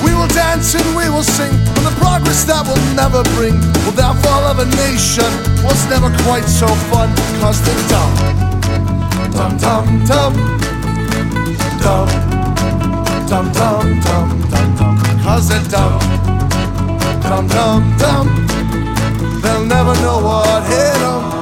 We 0.04 0.14
will 0.14 0.28
dance 0.28 0.76
and 0.76 0.96
we 0.96 1.10
will 1.10 1.24
sing 1.24 1.52
on 1.78 1.84
the 1.84 1.96
progress 1.98 2.44
that 2.46 2.68
will 2.68 2.80
never 2.96 3.24
bring. 3.36 3.56
Well, 3.84 3.96
downfall 3.96 4.44
of 4.44 4.60
a 4.60 4.66
nation 4.76 5.30
was 5.64 5.80
never 5.90 6.12
quite 6.24 6.46
so 6.46 6.68
fun, 6.92 7.10
cause 7.40 7.60
they're 7.64 7.88
dumb. 7.88 8.14
Dumb, 9.32 9.58
dumb, 9.58 10.06
dumb. 10.06 10.34
Dumb. 11.80 12.10
Dumb, 13.30 13.52
dumb, 13.52 13.92
dumb, 14.02 14.42
dumb, 14.50 14.76
dumb. 14.76 14.98
Cause 15.24 15.50
they're 15.50 15.64
dumb. 15.70 16.00
Dumb, 17.22 17.48
dumb, 17.48 17.84
dumb. 17.98 18.28
They'll 19.42 19.66
never 19.66 19.94
know 20.02 20.20
what 20.20 20.64
hit 20.64 20.94
them. 21.00 21.39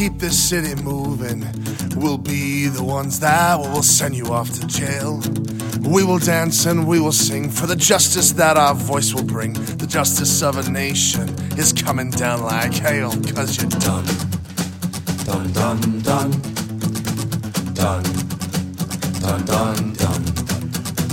Keep 0.00 0.18
this 0.18 0.48
city 0.48 0.74
moving. 0.82 1.40
We'll 1.94 2.16
be 2.16 2.68
the 2.68 2.82
ones 2.82 3.20
that 3.20 3.58
will 3.58 3.82
send 3.82 4.16
you 4.16 4.32
off 4.32 4.48
to 4.58 4.66
jail. 4.66 5.20
We 5.82 6.02
will 6.04 6.18
dance 6.18 6.64
and 6.64 6.88
we 6.88 6.98
will 7.00 7.12
sing 7.12 7.50
for 7.50 7.66
the 7.66 7.76
justice 7.76 8.32
that 8.32 8.56
our 8.56 8.74
voice 8.74 9.12
will 9.12 9.28
bring. 9.36 9.52
The 9.52 9.86
justice 9.86 10.42
of 10.42 10.56
a 10.56 10.70
nation 10.70 11.28
is 11.58 11.74
coming 11.74 12.10
down 12.10 12.40
like 12.40 12.72
hail, 12.72 13.10
cause 13.34 13.60
you're 13.60 13.68
done. 13.68 14.06
Dun 15.26 15.52
dun 15.52 15.80
dun. 16.00 16.30
Dun. 17.74 18.02
Dun 19.20 19.40
dun 19.52 19.92
dun. 20.00 20.22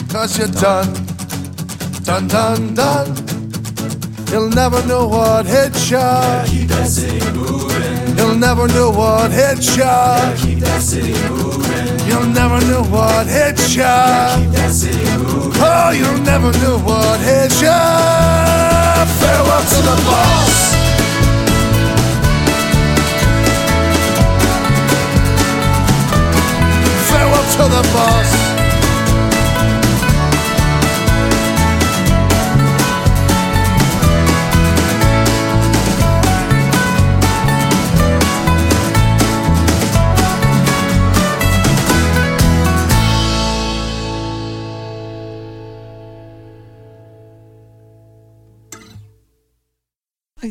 Cause 0.08 0.38
you're 0.38 0.56
done. 0.64 0.94
Dun 2.06 2.30
dun 2.30 2.74
dun. 2.74 3.08
You'll 4.32 4.50
never 4.50 4.82
know 4.88 5.10
what 5.10 5.46
hit 5.46 5.76
ya. 5.92 6.46
Moving. 7.34 7.67
You'll 8.28 8.36
never 8.36 8.68
know 8.68 8.92
what 8.92 9.32
hit 9.32 9.78
ya. 9.78 10.36
Keep 10.36 10.60
that 10.60 10.82
city 10.82 11.14
moving. 11.30 12.08
You'll 12.10 12.28
never 12.28 12.60
know 12.68 12.84
what 12.84 13.26
hit 13.26 13.58
ya. 13.74 14.36
Keep 14.36 14.52
that 14.52 14.72
city 14.74 15.00
moving. 15.16 15.54
Oh, 15.64 15.92
you'll 15.96 16.22
never 16.28 16.52
know 16.60 16.78
what 16.78 17.22
hit 17.22 17.56
ya. 17.62 19.06
Farewell 19.24 19.64
to 19.72 19.80
the 19.80 19.96
boss. 20.04 20.76
Farewell 27.08 27.46
to 27.56 27.64
the 27.76 27.84
boss. 27.96 28.27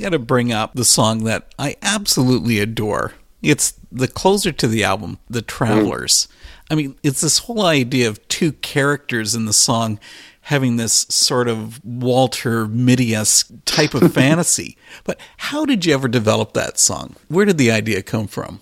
Got 0.07 0.11
to 0.11 0.19
bring 0.21 0.53
up 0.53 0.73
the 0.75 0.85
song 0.85 1.25
that 1.25 1.53
I 1.59 1.75
absolutely 1.83 2.61
adore. 2.61 3.15
It's 3.43 3.75
the 3.91 4.07
closer 4.07 4.53
to 4.53 4.69
the 4.69 4.85
album, 4.85 5.19
The 5.29 5.43
Travelers. 5.43 6.29
I 6.71 6.77
mean, 6.77 6.95
it's 7.03 7.23
this 7.23 7.39
whole 7.39 7.67
idea 7.67 8.09
of 8.09 8.27
two 8.29 8.53
characters 8.53 9.35
in 9.35 9.47
the 9.47 9.53
song 9.53 9.99
having 10.43 10.77
this 10.77 11.07
sort 11.09 11.49
of 11.49 11.85
Walter 11.85 12.69
Mitty 12.69 13.17
type 13.65 13.95
of 13.95 14.13
fantasy. 14.15 14.77
But 15.03 15.19
how 15.39 15.65
did 15.65 15.85
you 15.85 15.93
ever 15.93 16.07
develop 16.07 16.53
that 16.53 16.79
song? 16.79 17.17
Where 17.27 17.45
did 17.45 17.59
the 17.59 17.73
idea 17.73 18.01
come 18.01 18.29
from? 18.29 18.61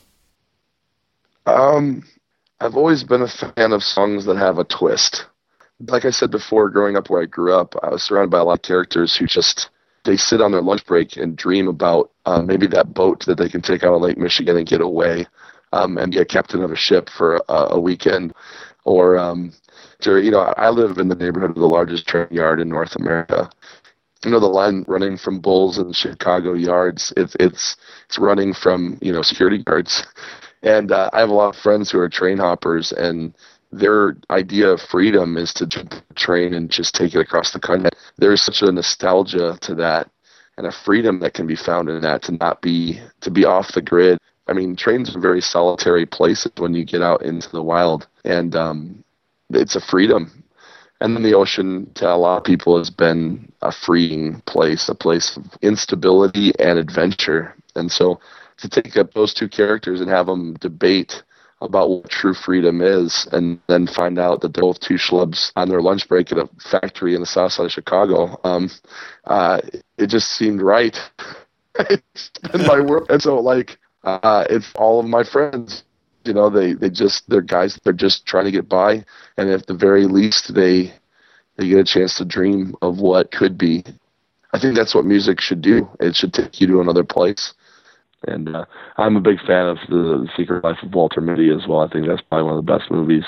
Um, 1.45 2.05
I've 2.59 2.74
always 2.74 3.05
been 3.05 3.20
a 3.20 3.28
fan 3.28 3.72
of 3.72 3.84
songs 3.84 4.24
that 4.24 4.38
have 4.38 4.57
a 4.57 4.64
twist. 4.64 5.26
Like 5.78 6.07
I 6.07 6.11
said 6.11 6.30
before, 6.30 6.70
growing 6.70 6.97
up 6.97 7.11
where 7.11 7.20
I 7.20 7.26
grew 7.26 7.53
up, 7.53 7.74
I 7.82 7.90
was 7.90 8.03
surrounded 8.03 8.30
by 8.30 8.38
a 8.38 8.45
lot 8.45 8.61
of 8.61 8.62
characters 8.62 9.14
who 9.14 9.26
just 9.26 9.68
they 10.05 10.16
sit 10.16 10.40
on 10.40 10.52
their 10.52 10.62
lunch 10.62 10.84
break 10.86 11.16
and 11.16 11.36
dream 11.36 11.68
about 11.68 12.11
uh, 12.26 12.42
maybe 12.42 12.66
that 12.68 12.94
boat 12.94 13.24
that 13.26 13.38
they 13.38 13.48
can 13.48 13.62
take 13.62 13.82
out 13.82 13.94
of 13.94 14.02
Lake 14.02 14.18
Michigan 14.18 14.57
and 14.57 14.66
get 14.66 14.80
away 14.80 15.26
um, 15.72 15.98
and 15.98 16.12
be 16.12 16.18
a 16.18 16.24
captain 16.24 16.62
of 16.62 16.70
a 16.70 16.76
ship 16.76 17.09
for 17.11 17.36
a, 17.48 17.55
a 17.70 17.80
weekend. 17.80 18.32
Or, 18.84 19.16
um, 19.16 19.52
to, 20.00 20.22
you 20.22 20.30
know, 20.30 20.40
I 20.40 20.68
live 20.70 20.98
in 20.98 21.09
the 21.09 21.14
neighborhood 21.14 21.50
of 21.50 21.57
the 21.57 21.66
largest 21.66 22.07
train 22.07 22.28
yard 22.30 22.61
in 22.61 22.68
North 22.68 22.96
America. 22.96 23.50
You 24.24 24.30
know, 24.30 24.40
the 24.40 24.46
line 24.46 24.84
running 24.86 25.16
from 25.16 25.40
Bulls 25.40 25.78
and 25.78 25.94
Chicago 25.96 26.55
yards, 26.55 27.12
it's, 27.16 27.34
it's, 27.40 27.76
it's 28.07 28.18
running 28.18 28.52
from, 28.55 28.98
you 29.00 29.12
know, 29.12 29.22
security 29.22 29.62
guards. 29.62 30.07
And 30.62 30.92
uh, 30.92 31.11
I 31.12 31.20
have 31.20 31.28
a 31.28 31.34
lot 31.34 31.55
of 31.55 31.61
friends 31.61 31.90
who 31.90 31.98
are 31.98 32.09
train 32.09 32.38
hoppers 32.38 32.92
and 32.92 33.34
their 33.79 34.16
idea 34.31 34.68
of 34.68 34.81
freedom 34.81 35.37
is 35.37 35.53
to 35.55 35.66
jump 35.66 35.91
the 35.91 36.14
train 36.14 36.55
and 36.55 36.70
just 36.70 36.95
take 36.95 37.14
it 37.14 37.20
across 37.20 37.53
the 37.53 37.61
country. 37.61 37.91
There's 38.16 38.43
such 38.43 38.62
a 38.62 38.72
nostalgia 38.72 39.59
to 39.62 39.75
that 39.77 40.09
and 40.57 40.66
a 40.66 40.72
freedom 40.72 41.20
that 41.20 41.35
can 41.35 41.47
be 41.47 41.57
found 41.57 41.89
in 41.89 42.01
that 42.03 42.22
to 42.22 42.33
not 42.33 42.62
be 42.62 43.01
to 43.20 43.31
be 43.31 43.45
off 43.45 43.72
the 43.72 43.83
grid. 43.83 44.18
I 44.47 44.53
mean, 44.53 44.77
trains 44.77 45.14
are 45.14 45.20
very 45.20 45.41
solitary 45.41 46.07
places 46.07 46.53
when 46.59 46.75
you 46.75 46.85
get 46.85 47.03
out 47.03 47.22
into 47.22 47.51
the 47.51 47.62
wild, 47.62 48.07
and 48.25 48.55
um, 48.55 49.05
it's 49.51 49.75
a 49.75 49.81
freedom. 49.81 50.45
And 51.01 51.16
then 51.16 51.22
the 51.22 51.35
ocean, 51.35 51.91
to 51.95 52.09
a 52.09 52.14
lot 52.14 52.39
of 52.39 52.45
people, 52.45 52.79
has 52.79 52.91
been 52.91 53.51
a 53.62 53.72
freeing 53.72 54.41
place, 54.43 54.89
a 54.89 54.95
place 54.95 55.37
of 55.37 55.45
instability 55.61 56.53
and 56.59 56.79
adventure. 56.79 57.55
And 57.75 57.91
so, 57.91 58.20
to 58.59 58.68
take 58.68 58.97
up 58.97 59.12
those 59.12 59.35
two 59.35 59.49
characters 59.49 60.01
and 60.01 60.09
have 60.09 60.27
them 60.27 60.55
debate 60.55 61.22
about 61.61 61.88
what 61.88 62.11
true 62.11 62.34
freedom 62.34 62.80
is, 62.82 63.26
and 63.32 63.61
then 63.68 63.86
find 63.86 64.18
out 64.18 64.40
that 64.40 64.52
they're 64.52 64.62
both 64.62 64.80
two 64.80 64.94
schlubs 64.94 65.52
on 65.57 65.68
their 65.68 65.80
lunch 65.80 66.09
break 66.09 66.30
at 66.32 66.38
a 66.38 66.48
factory 66.70 67.14
in 67.14 67.20
the 67.20 67.26
south 67.26 67.52
side 67.52 67.66
of 67.66 67.72
Chicago. 67.72 68.38
Um, 68.44 68.70
uh, 69.24 69.61
it 69.96 70.09
just 70.09 70.32
seemed 70.32 70.61
right. 70.61 70.98
it's 71.78 72.30
my 72.66 72.80
work, 72.80 73.07
and 73.09 73.22
so 73.22 73.38
like 73.38 73.78
uh, 74.05 74.44
it's 74.50 74.70
all 74.74 75.00
of 75.00 75.07
my 75.07 75.24
friends. 75.24 75.84
You 76.24 76.34
know, 76.34 76.50
they 76.50 76.74
they 76.74 76.90
just 76.90 77.28
they're 77.28 77.40
guys. 77.40 77.78
They're 77.84 77.92
just 77.92 78.26
trying 78.26 78.46
to 78.46 78.52
get 78.52 78.68
by, 78.68 79.05
and 79.36 79.50
at 79.50 79.66
the 79.66 79.74
very 79.74 80.05
least, 80.07 80.55
they 80.55 80.92
they 81.57 81.68
get 81.68 81.78
a 81.78 81.84
chance 81.84 82.16
to 82.18 82.24
dream 82.24 82.74
of 82.82 82.98
what 82.98 83.30
could 83.30 83.57
be. 83.59 83.84
I 84.52 84.59
think 84.59 84.76
that's 84.76 84.94
what 84.94 85.05
music 85.05 85.40
should 85.40 85.62
do. 85.62 85.88
It 86.00 86.14
should 86.14 86.32
take 86.32 86.61
you 86.61 86.66
to 86.68 86.80
another 86.80 87.05
place 87.05 87.55
and 88.29 88.55
uh, 88.55 88.64
I'm 88.97 89.16
a 89.16 89.20
big 89.20 89.39
fan 89.47 89.66
of 89.66 89.79
the 89.89 90.29
Secret 90.37 90.64
Life 90.64 90.79
of 90.83 90.95
Walter 90.95 91.20
Mitty 91.20 91.51
as 91.51 91.66
well. 91.68 91.81
I 91.81 91.89
think 91.89 92.07
that's 92.07 92.22
probably 92.22 92.45
one 92.45 92.59
of 92.59 92.64
the 92.64 92.72
best 92.72 92.91
movies 92.91 93.25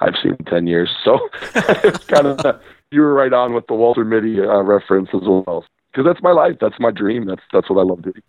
I've 0.00 0.14
seen 0.22 0.36
in 0.38 0.44
ten 0.44 0.66
years. 0.66 0.90
So 1.04 1.18
it's 1.54 2.04
kind 2.04 2.26
of 2.26 2.60
you 2.90 3.00
were 3.00 3.14
right 3.14 3.32
on 3.32 3.54
with 3.54 3.66
the 3.66 3.74
Walter 3.74 4.04
Mitty 4.04 4.40
uh, 4.40 4.62
reference 4.62 5.08
as 5.14 5.22
well, 5.22 5.64
because 5.92 6.04
that's 6.04 6.22
my 6.22 6.32
life. 6.32 6.56
That's 6.60 6.78
my 6.78 6.90
dream. 6.90 7.26
That's 7.26 7.42
that's 7.52 7.70
what 7.70 7.80
I 7.80 7.84
love 7.84 8.02
doing. 8.02 8.22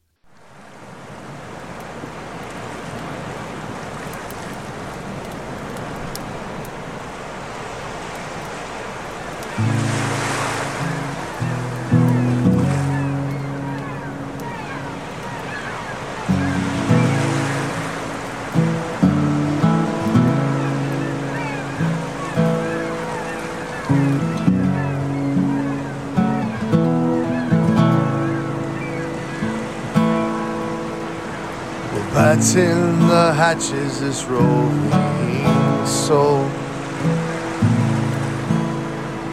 Batting 32.38 33.08
the 33.08 33.34
hatches, 33.34 34.00
this 34.00 34.24
roving 34.26 35.88
soul. 35.88 36.48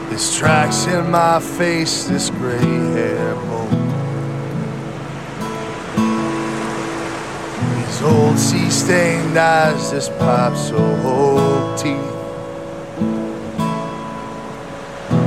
This 0.08 0.34
tracks 0.38 0.86
in 0.86 1.10
my 1.10 1.38
face, 1.38 2.04
this 2.04 2.30
gray 2.30 2.56
hair 2.56 3.34
bowl. 3.34 3.68
These 7.76 8.02
old 8.02 8.38
sea 8.38 8.70
stained 8.70 9.36
eyes, 9.36 9.90
this 9.90 10.08
pipe 10.08 10.56
so 10.56 10.78
old 11.04 11.76
teeth. 11.76 11.98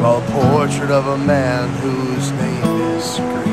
A 0.03 0.19
portrait 0.31 0.89
of 0.89 1.05
a 1.05 1.17
man 1.19 1.69
whose 1.77 2.31
name 2.31 2.81
is 2.97 3.19
grief. 3.19 3.46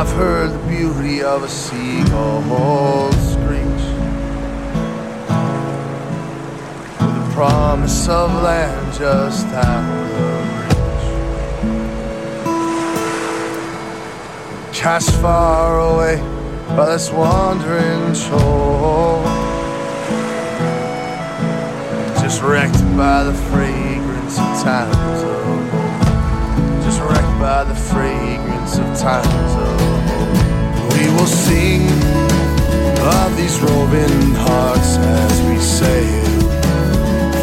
I've 0.00 0.12
heard 0.12 0.50
the 0.52 0.58
beauty 0.66 1.22
of 1.22 1.42
a 1.42 1.48
seagull 1.48 3.12
screech. 3.12 3.84
With 6.98 7.14
the 7.16 7.28
promise 7.34 8.08
of 8.08 8.32
land 8.42 8.94
just 8.94 9.46
out 9.48 9.84
of 10.00 10.56
reach. 14.72 14.74
Cast 14.74 15.10
far 15.20 15.80
away 15.80 16.16
by 16.74 16.86
this 16.86 17.10
wandering 17.10 18.14
shore. 18.14 19.22
Just 22.22 22.40
wrecked 22.40 22.80
by 22.96 23.24
the 23.24 23.34
fragrance 23.34 24.38
of 24.38 24.62
times 24.64 25.40
wrecked 27.10 27.40
by 27.40 27.64
the 27.64 27.74
fragrance 27.74 28.76
of 28.78 28.98
times 28.98 29.89
we 31.10 31.16
will 31.16 31.26
sing 31.26 31.82
of 33.00 33.36
these 33.36 33.58
roving 33.60 34.34
hearts 34.34 34.96
as 34.96 35.42
we 35.48 35.58
sail, 35.58 36.50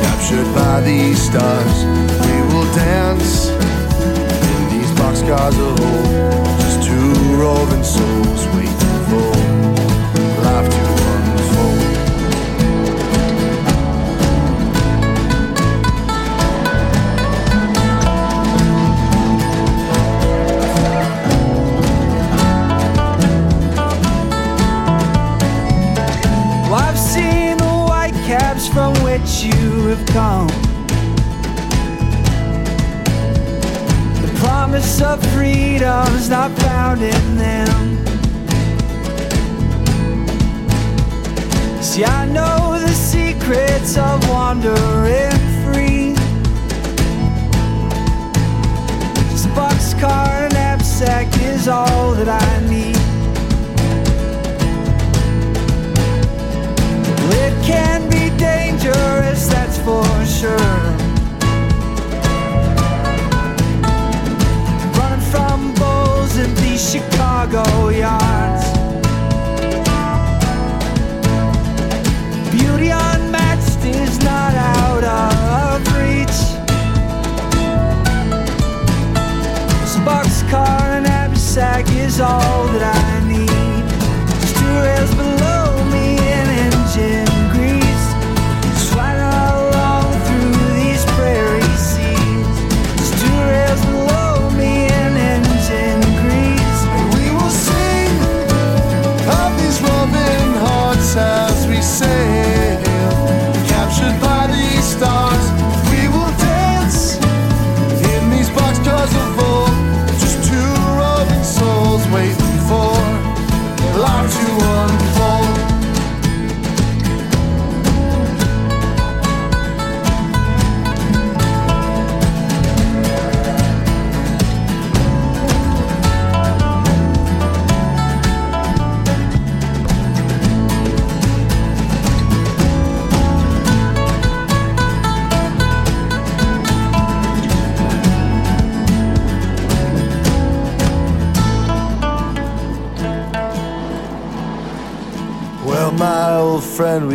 captured 0.01 0.47
by 0.55 0.82
these 0.82 1.22
stars. 1.22 1.86
We 2.26 2.38
will 2.53 2.70
dance 2.76 3.49
in 3.49 4.70
these 4.70 4.91
boxcars 4.91 5.57
of 5.59 5.80
old, 5.80 6.59
just 6.61 6.84
two 6.88 7.13
roving 7.36 7.84
souls 7.84 8.45
waiting 8.55 8.99
for 9.09 9.32
life 10.43 10.70
to 10.70 10.97
from 28.74 28.93
which 29.03 29.43
you 29.43 29.88
have 29.88 30.05
come. 30.07 30.47
The 34.22 34.32
promise 34.39 35.01
of 35.01 35.24
freedom 35.34 36.07
is 36.15 36.30
not 36.30 36.51
found 36.59 37.01
in 37.01 37.38
them. 37.38 38.05
See, 41.82 42.03
I 42.03 42.26
know 42.26 42.80
the 42.80 42.93
secrets 42.93 43.97
of 43.97 44.28
wandering 44.30 45.39
free. 45.63 46.15
Just 49.32 49.45
a 49.45 49.49
boxcar 49.49 50.45
and 50.45 50.53
knapsack 50.53 51.28
is 51.41 51.68
all 51.68 52.13
that 52.13 52.30
I 52.30 52.68
need. 52.70 52.97
Can 57.68 58.09
be 58.09 58.30
dangerous, 58.38 59.47
that's 59.47 59.78
for 59.80 60.26
sure. 60.26 60.87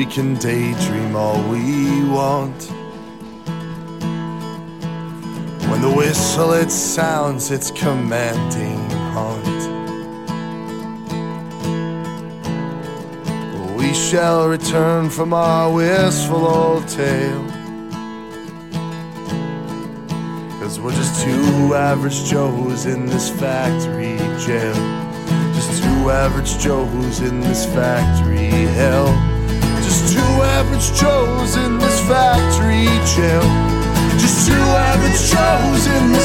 We 0.04 0.10
can 0.10 0.34
daydream 0.34 1.14
all 1.14 1.40
we 1.48 2.02
want. 2.08 2.60
When 5.70 5.80
the 5.80 5.92
whistle 5.96 6.54
it 6.54 6.72
sounds, 6.72 7.52
it's 7.52 7.70
commanding 7.70 8.80
haunt. 9.14 9.62
We 13.76 13.94
shall 13.94 14.48
return 14.48 15.08
from 15.08 15.32
our 15.32 15.72
wistful 15.72 16.46
old 16.46 16.88
tale. 16.88 17.46
Cause 20.58 20.80
we're 20.80 20.96
just 20.96 21.22
two 21.24 21.76
average 21.76 22.24
Joes 22.24 22.86
in 22.86 23.06
this 23.06 23.30
factory 23.30 24.16
jail. 24.44 24.74
Just 25.54 25.80
two 25.80 26.10
average 26.10 26.58
Joes 26.58 27.20
in 27.20 27.38
this 27.38 27.66
factory 27.66 28.48
hell. 28.48 29.31
Average 30.82 31.00
Joes 31.00 31.56
in 31.56 31.78
this 31.78 32.00
factory 32.08 32.86
jail. 33.14 33.46
Just 34.18 34.48
two 34.48 34.52
average 34.52 35.30
Joes 35.30 35.86
in 35.86 36.12
this 36.12 36.21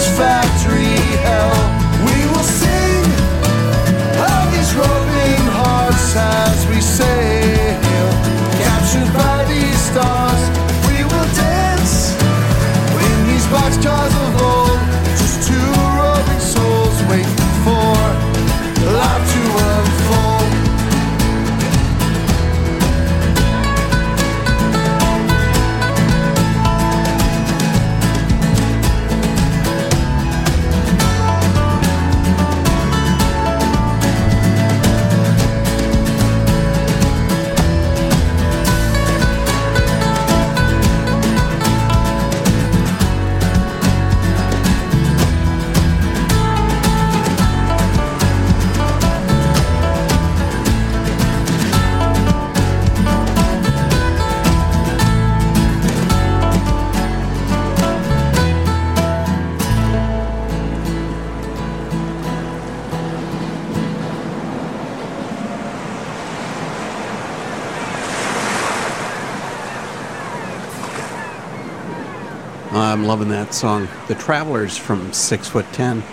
Loving 73.18 73.32
that 73.32 73.52
song. 73.52 73.88
The 74.08 74.14
Travelers 74.14 74.78
from 74.78 75.12
Six 75.12 75.48
Foot 75.48 75.66
Ten. 75.74 76.04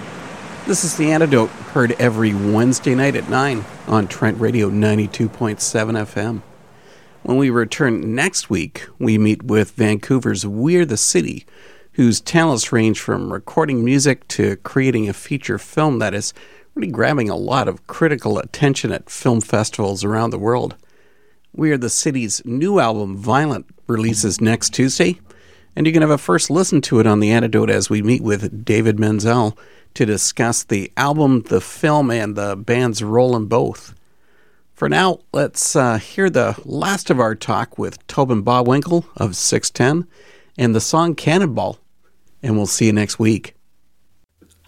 This 0.67 0.85
is 0.85 0.97
the 0.97 1.13
antidote, 1.13 1.51
heard 1.51 1.93
every 1.99 2.33
Wednesday 2.33 2.95
night 2.95 3.15
at 3.15 3.29
9 3.29 3.63
on 3.87 4.09
Trent 4.09 4.41
Radio 4.41 4.71
92.7 4.71 5.29
FM. 5.29 6.41
When 7.23 7.37
we 7.37 7.51
return 7.51 8.15
next 8.15 8.49
week, 8.49 8.87
we 8.99 9.19
meet 9.19 9.43
with 9.43 9.73
Vancouver's 9.73 10.47
We're 10.47 10.87
the 10.87 10.97
City, 10.97 11.45
whose 11.93 12.23
talents 12.23 12.73
range 12.73 12.99
from 12.99 13.31
recording 13.31 13.85
music 13.85 14.27
to 14.29 14.57
creating 14.57 15.07
a 15.07 15.13
feature 15.13 15.59
film 15.59 15.99
that 15.99 16.15
is 16.15 16.33
really 16.75 16.91
grabbing 16.91 17.29
a 17.29 17.37
lot 17.37 17.69
of 17.69 17.87
critical 17.87 18.39
attention 18.39 18.93
at 18.93 19.11
film 19.11 19.43
festivals 19.43 20.05
around 20.05 20.31
the 20.31 20.39
world. 20.39 20.75
We're 21.55 21.77
the 21.77 21.91
City's 21.91 22.41
new 22.47 22.81
album, 22.81 23.15
Violent, 23.15 23.67
releases 23.87 24.41
next 24.41 24.71
Tuesday, 24.71 25.21
and 25.77 25.87
you 25.87 25.93
can 25.93 26.03
have 26.03 26.11
a 26.11 26.19
first 26.19 26.51
listen 26.51 26.81
to 26.83 27.01
it 27.01 27.07
on 27.07 27.21
The 27.21 27.31
Antidote 27.31 27.71
as 27.71 27.91
we 27.91 28.03
meet 28.03 28.23
with 28.23 28.65
David 28.65 28.99
Menzel 28.99 29.59
to 29.95 30.07
discuss 30.07 30.63
the 30.63 30.93
album, 30.97 31.43
the 31.43 31.61
film, 31.61 32.11
and 32.11 32.37
the 32.37 32.57
band's 32.57 33.03
role 33.03 33.37
in 33.37 33.47
both. 33.47 33.95
For 34.75 34.89
now, 34.89 35.21
let's 35.33 35.77
uh, 35.77 35.99
hear 35.99 36.29
the 36.29 36.61
last 36.65 37.09
of 37.09 37.21
our 37.21 37.35
talk 37.35 37.79
with 37.79 38.05
Tobin 38.07 38.43
Bawinkel 38.43 39.05
of 39.17 39.37
610 39.37 40.09
and 40.59 40.75
the 40.75 40.81
song 40.81 41.15
Cannonball, 41.15 41.79
and 42.43 42.57
we'll 42.57 42.67
see 42.67 42.87
you 42.87 42.93
next 42.93 43.19
week. 43.19 43.55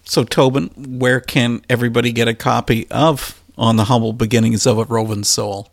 So, 0.04 0.22
Tobin, 0.22 0.70
where 0.76 1.20
can 1.20 1.62
everybody 1.68 2.12
get 2.12 2.28
a 2.28 2.34
copy 2.34 2.86
of 2.90 3.42
On 3.58 3.74
the 3.74 3.84
Humble 3.84 4.12
Beginnings 4.12 4.64
of 4.64 4.78
a 4.78 4.84
Roving 4.84 5.24
Soul? 5.24 5.68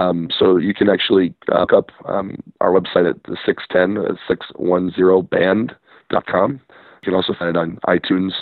Um, 0.00 0.28
so 0.36 0.56
you 0.56 0.72
can 0.72 0.88
actually 0.88 1.34
uh, 1.52 1.60
look 1.60 1.74
up 1.74 1.90
um, 2.06 2.36
our 2.60 2.70
website 2.70 3.08
at 3.08 3.22
the 3.24 3.36
610, 3.44 4.16
610band.com. 4.28 6.52
You 6.52 7.04
can 7.04 7.14
also 7.14 7.34
find 7.34 7.50
it 7.50 7.58
on 7.58 7.78
iTunes. 7.86 8.32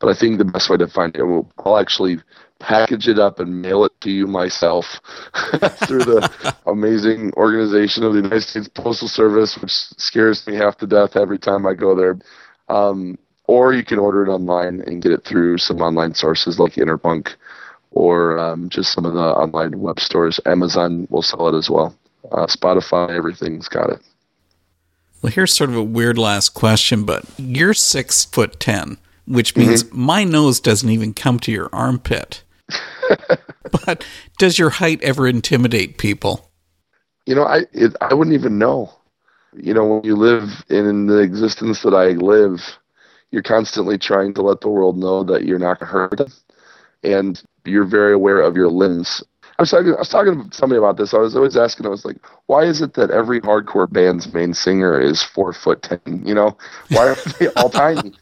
But 0.00 0.08
I 0.08 0.14
think 0.18 0.38
the 0.38 0.46
best 0.46 0.70
way 0.70 0.78
to 0.78 0.88
find 0.88 1.14
it, 1.14 1.22
will 1.22 1.52
I'll 1.58 1.78
actually 1.78 2.18
package 2.58 3.06
it 3.06 3.18
up 3.18 3.38
and 3.38 3.60
mail 3.60 3.84
it 3.84 3.92
to 4.00 4.10
you 4.10 4.26
myself 4.26 4.86
through 5.86 6.04
the 6.04 6.56
amazing 6.66 7.32
organization 7.36 8.02
of 8.02 8.14
the 8.14 8.22
United 8.22 8.42
States 8.42 8.68
Postal 8.68 9.08
Service, 9.08 9.58
which 9.60 9.72
scares 9.72 10.46
me 10.46 10.56
half 10.56 10.78
to 10.78 10.86
death 10.86 11.16
every 11.16 11.38
time 11.38 11.66
I 11.66 11.74
go 11.74 11.94
there. 11.94 12.18
Um, 12.74 13.18
or 13.46 13.74
you 13.74 13.84
can 13.84 13.98
order 13.98 14.24
it 14.24 14.30
online 14.30 14.82
and 14.86 15.02
get 15.02 15.12
it 15.12 15.24
through 15.24 15.58
some 15.58 15.82
online 15.82 16.14
sources 16.14 16.58
like 16.58 16.72
Interpunk 16.74 17.34
or 17.94 18.38
um, 18.38 18.68
just 18.68 18.92
some 18.92 19.06
of 19.06 19.14
the 19.14 19.20
online 19.20 19.78
web 19.78 20.00
stores. 20.00 20.38
Amazon 20.44 21.06
will 21.10 21.22
sell 21.22 21.48
it 21.48 21.56
as 21.56 21.70
well. 21.70 21.96
Uh, 22.32 22.46
Spotify, 22.46 23.10
everything's 23.10 23.68
got 23.68 23.88
it. 23.88 24.00
Well, 25.22 25.32
here's 25.32 25.54
sort 25.54 25.70
of 25.70 25.76
a 25.76 25.82
weird 25.82 26.18
last 26.18 26.50
question, 26.50 27.04
but 27.04 27.24
you're 27.38 27.72
six 27.72 28.24
foot 28.24 28.60
ten, 28.60 28.98
which 29.26 29.56
means 29.56 29.84
mm-hmm. 29.84 30.00
my 30.00 30.24
nose 30.24 30.60
doesn't 30.60 30.90
even 30.90 31.14
come 31.14 31.38
to 31.40 31.52
your 31.52 31.70
armpit. 31.72 32.42
but 33.86 34.04
does 34.38 34.58
your 34.58 34.70
height 34.70 35.00
ever 35.02 35.26
intimidate 35.26 35.96
people? 35.96 36.50
You 37.26 37.36
know, 37.36 37.44
I 37.44 37.62
it, 37.72 37.94
I 38.00 38.12
wouldn't 38.12 38.34
even 38.34 38.58
know. 38.58 38.92
You 39.56 39.72
know, 39.72 39.84
when 39.84 40.04
you 40.04 40.16
live 40.16 40.64
in 40.68 41.06
the 41.06 41.18
existence 41.18 41.82
that 41.82 41.94
I 41.94 42.08
live, 42.08 42.60
you're 43.30 43.42
constantly 43.42 43.98
trying 43.98 44.34
to 44.34 44.42
let 44.42 44.60
the 44.60 44.68
world 44.68 44.98
know 44.98 45.22
that 45.24 45.44
you're 45.44 45.60
not 45.60 45.78
going 45.78 45.86
to 45.86 45.92
hurt 45.92 46.18
them, 46.18 46.32
and 47.02 47.42
you're 47.64 47.84
very 47.84 48.12
aware 48.12 48.40
of 48.40 48.56
your 48.56 48.68
limbs. 48.68 49.22
I 49.58 49.62
was 49.62 49.70
talking, 49.70 49.94
I 49.94 49.98
was 49.98 50.08
talking 50.08 50.48
to 50.50 50.56
somebody 50.56 50.78
about 50.78 50.96
this. 50.96 51.14
I 51.14 51.18
was 51.18 51.36
always 51.36 51.56
asking, 51.56 51.86
I 51.86 51.90
was 51.90 52.04
like, 52.04 52.16
why 52.46 52.64
is 52.64 52.80
it 52.80 52.94
that 52.94 53.10
every 53.10 53.40
hardcore 53.40 53.90
band's 53.90 54.32
main 54.32 54.52
singer 54.52 55.00
is 55.00 55.22
four 55.22 55.52
foot 55.52 55.82
ten? 55.82 56.22
You 56.26 56.34
know, 56.34 56.56
why 56.90 57.08
are 57.08 57.16
they 57.38 57.48
all 57.56 57.70
tiny? 57.70 58.12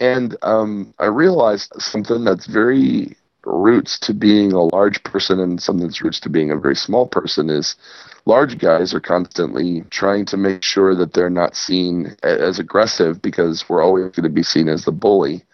And 0.00 0.36
um, 0.42 0.92
I 0.98 1.06
realized 1.06 1.72
something 1.78 2.24
that's 2.24 2.46
very 2.46 3.16
roots 3.46 3.98
to 4.00 4.14
being 4.14 4.52
a 4.52 4.62
large 4.62 5.02
person 5.04 5.38
and 5.40 5.62
something 5.62 5.86
that's 5.86 6.02
roots 6.02 6.20
to 6.20 6.28
being 6.28 6.50
a 6.50 6.56
very 6.58 6.76
small 6.76 7.06
person 7.06 7.50
is 7.50 7.76
large 8.26 8.58
guys 8.58 8.94
are 8.94 9.00
constantly 9.00 9.82
trying 9.90 10.24
to 10.26 10.36
make 10.36 10.62
sure 10.62 10.94
that 10.94 11.12
they're 11.12 11.30
not 11.30 11.56
seen 11.56 12.16
as 12.22 12.58
aggressive 12.58 13.20
because 13.22 13.68
we're 13.68 13.82
always 13.82 14.10
going 14.12 14.24
to 14.24 14.28
be 14.28 14.42
seen 14.42 14.68
as 14.68 14.84
the 14.84 14.92
bully. 14.92 15.44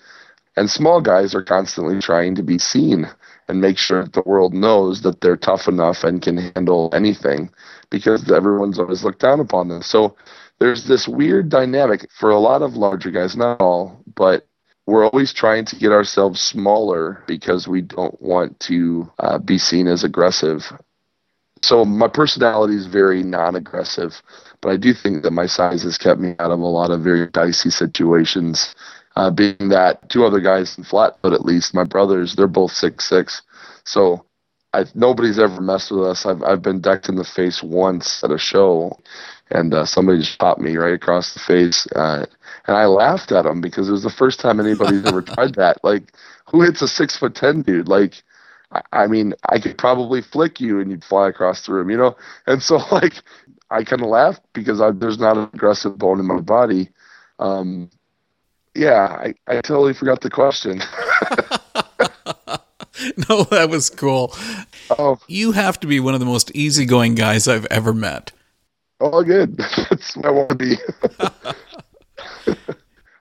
And 0.57 0.70
small 0.70 1.01
guys 1.01 1.34
are 1.34 1.43
constantly 1.43 2.01
trying 2.01 2.34
to 2.36 2.43
be 2.43 2.59
seen 2.59 3.09
and 3.51 3.61
make 3.61 3.76
sure 3.76 4.05
that 4.05 4.12
the 4.12 4.22
world 4.24 4.55
knows 4.55 5.03
that 5.03 5.20
they're 5.20 5.36
tough 5.36 5.66
enough 5.66 6.05
and 6.05 6.22
can 6.22 6.36
handle 6.55 6.88
anything 6.92 7.51
because 7.90 8.30
everyone's 8.30 8.78
always 8.78 9.03
looked 9.03 9.20
down 9.20 9.40
upon 9.40 9.68
them. 9.68 9.82
So 9.82 10.16
there's 10.61 10.84
this 10.84 11.09
weird 11.09 11.48
dynamic 11.48 12.09
for 12.12 12.30
a 12.30 12.38
lot 12.38 12.62
of 12.62 12.76
larger 12.76 13.11
guys, 13.11 13.36
not 13.36 13.61
all, 13.61 14.03
but 14.14 14.46
we're 14.86 15.05
always 15.05 15.32
trying 15.32 15.64
to 15.66 15.76
get 15.76 15.90
ourselves 15.90 16.40
smaller 16.40 17.24
because 17.26 17.66
we 17.66 17.82
don't 17.82 18.20
want 18.22 18.59
to 18.61 19.11
uh, 19.18 19.38
be 19.38 19.59
seen 19.59 19.86
as 19.88 20.05
aggressive. 20.05 20.72
So 21.62 21.84
my 21.84 22.09
personality 22.09 22.74
is 22.74 22.86
very 22.86 23.22
non-aggressive, 23.22 24.22
but 24.61 24.70
I 24.70 24.76
do 24.76 24.94
think 24.94 25.22
that 25.24 25.32
my 25.32 25.46
size 25.46 25.82
has 25.82 25.98
kept 25.98 26.20
me 26.20 26.34
out 26.38 26.51
of 26.51 26.61
a 26.61 26.66
lot 26.66 26.90
of 26.90 27.03
very 27.03 27.26
dicey 27.26 27.70
situations. 27.70 28.74
Uh, 29.17 29.31
being 29.31 29.69
that 29.71 30.09
two 30.09 30.25
other 30.25 30.41
guys 30.41 30.79
in 30.79 30.85
Flatfoot, 30.85 31.33
at 31.33 31.45
least 31.45 31.75
my 31.75 31.85
brothers, 31.85 32.35
they're 32.37 32.47
both 32.47 32.73
six 32.73 33.09
six, 33.09 33.43
so 33.85 34.25
I, 34.73 34.85
nobody's 34.95 35.39
ever 35.39 35.61
messed 35.61 35.91
with 35.91 36.05
us. 36.05 36.27
I've 36.27 36.43
I've 36.43 36.63
been 36.63 36.81
decked 36.81 37.09
in 37.09 37.17
the 37.17 37.25
face 37.25 37.63
once 37.63 38.23
at 38.23 38.31
a 38.31 38.39
show, 38.39 38.99
and 39.51 39.75
uh, 39.75 39.85
somebody 39.85 40.21
just 40.21 40.39
popped 40.39 40.61
me 40.61 40.77
right 40.77 40.95
across 40.95 41.35
the 41.35 41.41
face. 41.41 41.87
Uh, 41.95 42.27
and 42.67 42.77
I 42.77 42.87
laughed 42.87 43.33
at 43.33 43.47
him 43.47 43.61
because 43.61 43.89
it 43.89 43.93
was 43.93 44.05
the 44.05 44.11
first 44.11 44.39
time 44.41 44.61
anybody's 44.61 45.05
ever 45.07 45.23
tried 45.23 45.55
that. 45.57 45.79
Like, 45.85 46.13
who 46.51 46.63
hits 46.63 46.83
a 46.83 46.89
six 46.89 47.17
foot 47.17 47.35
ten 47.35 47.63
dude? 47.63 47.89
Like, 47.89 48.23
I, 48.73 48.83
I 48.93 49.07
mean, 49.09 49.35
I 49.49 49.59
could 49.59 49.77
probably 49.77 50.23
flick 50.23 50.61
you 50.61 50.81
and 50.81 50.91
you'd 50.91 51.05
fly 51.05 51.29
across 51.29 51.67
the 51.67 51.73
room, 51.73 51.91
you 51.91 51.97
know. 51.97 52.17
And 52.47 52.63
so, 52.63 52.77
like, 52.93 53.15
I 53.71 53.83
kind 53.85 54.03
of 54.03 54.09
laughed 54.09 54.43
because 54.53 54.81
I, 54.81 54.93
there's 54.93 55.19
not 55.19 55.37
an 55.37 55.51
aggressive 55.53 55.99
bone 55.99 56.21
in 56.21 56.27
my 56.27 56.41
body. 56.41 56.91
Um, 57.41 57.91
yeah, 58.75 59.07
I, 59.07 59.35
I 59.47 59.61
totally 59.61 59.95
forgot 59.95 60.21
the 60.21 60.31
question. 60.31 60.81
no, 63.29 63.45
that 63.45 63.68
was 63.71 63.91
cool. 63.91 64.35
Oh, 64.91 65.18
you 65.29 65.53
have 65.53 65.81
to 65.81 65.87
be 65.87 66.01
one 66.01 66.14
of 66.14 66.21
the 66.21 66.27
most 66.27 66.55
easygoing 66.55 67.14
guys 67.14 67.49
I've 67.49 67.66
ever 67.66 67.93
met. 67.93 68.33
Oh, 69.01 69.23
good. 69.23 69.57
That's 69.91 70.16
what 70.16 70.27
I 70.27 70.31
want 70.31 70.49
to 70.51 70.55
be. 70.55 70.77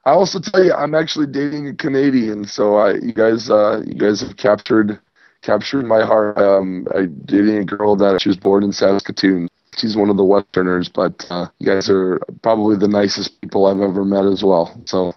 I 0.06 0.12
also 0.12 0.40
tell 0.40 0.64
you, 0.64 0.74
I'm 0.74 0.96
actually 0.96 1.28
dating 1.28 1.68
a 1.68 1.76
Canadian, 1.76 2.46
so 2.46 2.76
I, 2.76 2.94
you 2.96 3.14
guys, 3.14 3.50
uh, 3.50 3.84
you 3.86 3.94
guys 3.94 4.22
have 4.22 4.38
captured 4.38 5.00
captured 5.42 5.86
my 5.86 6.04
heart. 6.04 6.38
Um, 6.38 6.88
I 6.94 7.06
dating 7.26 7.58
a 7.58 7.66
girl 7.66 7.96
that 7.98 8.22
she 8.22 8.30
was 8.30 8.38
born 8.38 8.64
in 8.64 8.72
Saskatoon. 8.74 9.48
She's 9.78 9.96
one 9.96 10.10
of 10.10 10.18
the 10.18 10.26
Westerners, 10.26 10.90
but 10.90 11.26
uh, 11.30 11.48
you 11.60 11.68
guys 11.68 11.90
are 11.90 12.20
probably 12.42 12.76
the 12.76 12.88
nicest 12.88 13.40
people 13.40 13.66
I've 13.66 13.80
ever 13.80 14.04
met 14.04 14.26
as 14.26 14.44
well. 14.44 14.82
So, 14.86 15.14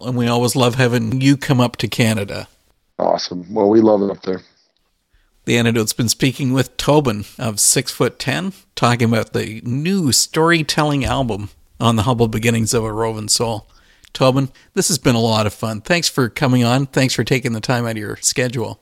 and 0.00 0.16
we 0.16 0.26
always 0.26 0.56
love 0.56 0.74
having 0.74 1.20
you 1.20 1.36
come 1.36 1.60
up 1.60 1.76
to 1.76 1.88
Canada. 1.88 2.48
Awesome. 2.98 3.52
Well, 3.52 3.68
we 3.68 3.80
love 3.80 4.02
it 4.02 4.10
up 4.10 4.22
there. 4.22 4.40
The 5.46 5.58
Antidote's 5.58 5.92
been 5.92 6.08
speaking 6.08 6.52
with 6.52 6.76
Tobin 6.76 7.24
of 7.38 7.60
Six 7.60 7.92
Foot 7.92 8.18
Ten, 8.18 8.52
talking 8.74 9.08
about 9.08 9.32
the 9.32 9.60
new 9.64 10.10
storytelling 10.10 11.04
album 11.04 11.50
on 11.78 11.96
the 11.96 12.04
humble 12.04 12.28
beginnings 12.28 12.72
of 12.72 12.82
a 12.82 12.92
roving 12.92 13.28
soul. 13.28 13.68
Tobin, 14.14 14.50
this 14.72 14.88
has 14.88 14.98
been 14.98 15.16
a 15.16 15.20
lot 15.20 15.46
of 15.46 15.52
fun. 15.52 15.80
Thanks 15.80 16.08
for 16.08 16.28
coming 16.28 16.64
on. 16.64 16.86
Thanks 16.86 17.12
for 17.12 17.24
taking 17.24 17.52
the 17.52 17.60
time 17.60 17.84
out 17.84 17.92
of 17.92 17.96
your 17.98 18.16
schedule. 18.16 18.80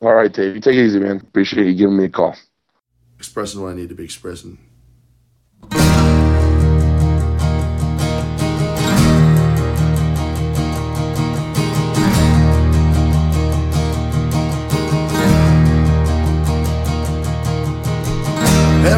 All 0.00 0.14
right, 0.14 0.32
Dave. 0.32 0.62
Take 0.62 0.76
it 0.76 0.86
easy, 0.86 0.98
man. 0.98 1.16
Appreciate 1.16 1.66
you 1.66 1.74
giving 1.74 1.96
me 1.96 2.04
a 2.04 2.08
call. 2.08 2.36
Expressing 3.18 3.60
what 3.60 3.72
I 3.72 3.74
need 3.74 3.88
to 3.88 3.94
be 3.94 4.04
expressing. 4.04 4.58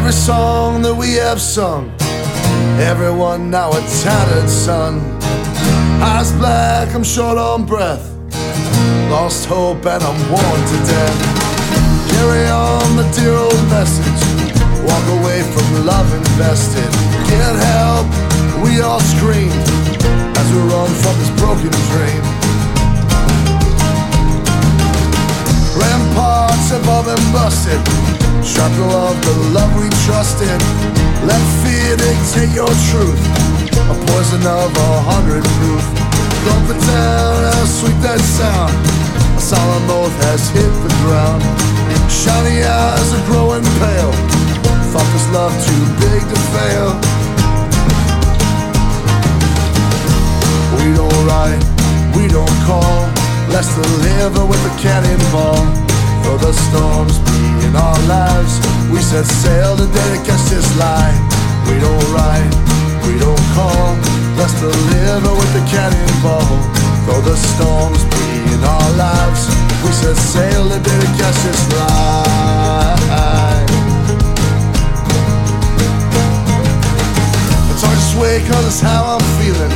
Every 0.05 0.21
song 0.21 0.83
that 0.83 0.93
we 0.93 1.17
have 1.17 1.41
sung 1.41 1.89
Everyone 2.77 3.49
now 3.49 3.71
a 3.71 3.81
tattered 4.05 4.47
son. 4.47 5.01
Eyes 5.99 6.31
black, 6.33 6.93
I'm 6.93 7.03
short 7.03 7.39
on 7.39 7.65
breath. 7.65 8.05
Lost 9.09 9.47
hope 9.47 9.83
and 9.83 10.03
I'm 10.05 10.19
worn 10.29 10.61
to 10.61 10.77
death. 10.85 11.19
Carry 12.13 12.45
on 12.53 12.85
the 13.01 13.07
dear 13.17 13.33
old 13.33 13.65
message. 13.73 14.21
Walk 14.85 15.05
away 15.17 15.41
from 15.41 15.65
love 15.89 16.05
invested. 16.13 16.85
Can't 17.25 17.57
help, 17.73 18.05
we 18.61 18.81
all 18.85 19.01
scream 19.01 19.49
as 20.37 20.47
we 20.53 20.61
run 20.69 20.91
from 21.01 21.17
this 21.17 21.33
broken 21.41 21.73
dream. 21.89 22.21
Ramparts 25.73 26.69
have 26.69 26.85
all 26.93 27.01
been 27.01 27.25
Shrapnel 28.45 28.91
of 28.93 29.17
the 29.25 29.35
love 29.57 29.73
we 29.73 29.89
trusted. 30.05 30.61
Let 31.25 31.41
fear 31.65 31.97
dictate 31.97 32.53
your 32.53 32.69
truth. 32.93 33.17
A 33.89 33.95
poison 34.05 34.45
of 34.45 34.69
a 34.69 34.91
hundred 35.09 35.43
proof. 35.57 35.85
It 36.69 36.81
down, 36.85 37.41
how 37.41 37.65
sweet 37.65 37.97
that 38.05 38.21
sound. 38.21 38.73
A 39.33 39.41
solemn 39.41 39.89
oath 39.89 40.13
has 40.29 40.45
hit 40.53 40.69
the 40.85 40.93
ground. 41.01 41.41
Shiny 42.05 42.61
eyes 42.61 43.09
are 43.17 43.25
growing 43.25 43.65
pale. 43.81 44.13
Thought 44.93 45.09
this 45.09 45.27
love 45.33 45.53
too 45.65 45.83
big 46.05 46.21
to 46.21 46.37
fail. 46.53 46.89
We 50.77 50.93
don't 50.93 51.21
write, 51.25 51.61
we 52.13 52.29
don't 52.29 52.57
call. 52.69 53.09
Let's 53.49 53.73
deliver 53.73 54.45
with 54.45 54.61
a 54.69 54.73
cannonball. 54.77 55.61
Though 56.25 56.37
the 56.37 56.53
storms 56.53 57.17
our 57.75 57.99
lives, 58.07 58.59
we 58.91 59.01
set 59.01 59.25
sail 59.25 59.75
to 59.77 59.87
catch 60.23 60.45
this 60.49 60.67
lie. 60.77 61.15
We 61.67 61.79
don't 61.79 62.05
write, 62.13 62.53
we 63.05 63.19
don't 63.19 63.45
call. 63.53 63.95
Let's 64.37 64.53
deliver 64.59 65.33
with 65.35 65.51
the 65.53 65.63
cannonball. 65.67 66.55
Though 67.05 67.21
the 67.21 67.35
storms 67.35 68.03
be 68.05 68.27
in 68.53 68.63
our 68.63 68.91
lives, 68.97 69.47
we 69.83 69.91
set 69.91 70.15
sail 70.15 70.69
to 70.69 70.79
catch 71.19 71.39
this 71.45 71.63
lie. 71.73 72.95
It's 77.71 77.83
hard 77.83 77.97
to 77.97 78.05
sway 78.13 78.35
cause 78.47 78.65
it's 78.65 78.79
how 78.79 79.17
I'm 79.17 79.25
feeling. 79.39 79.73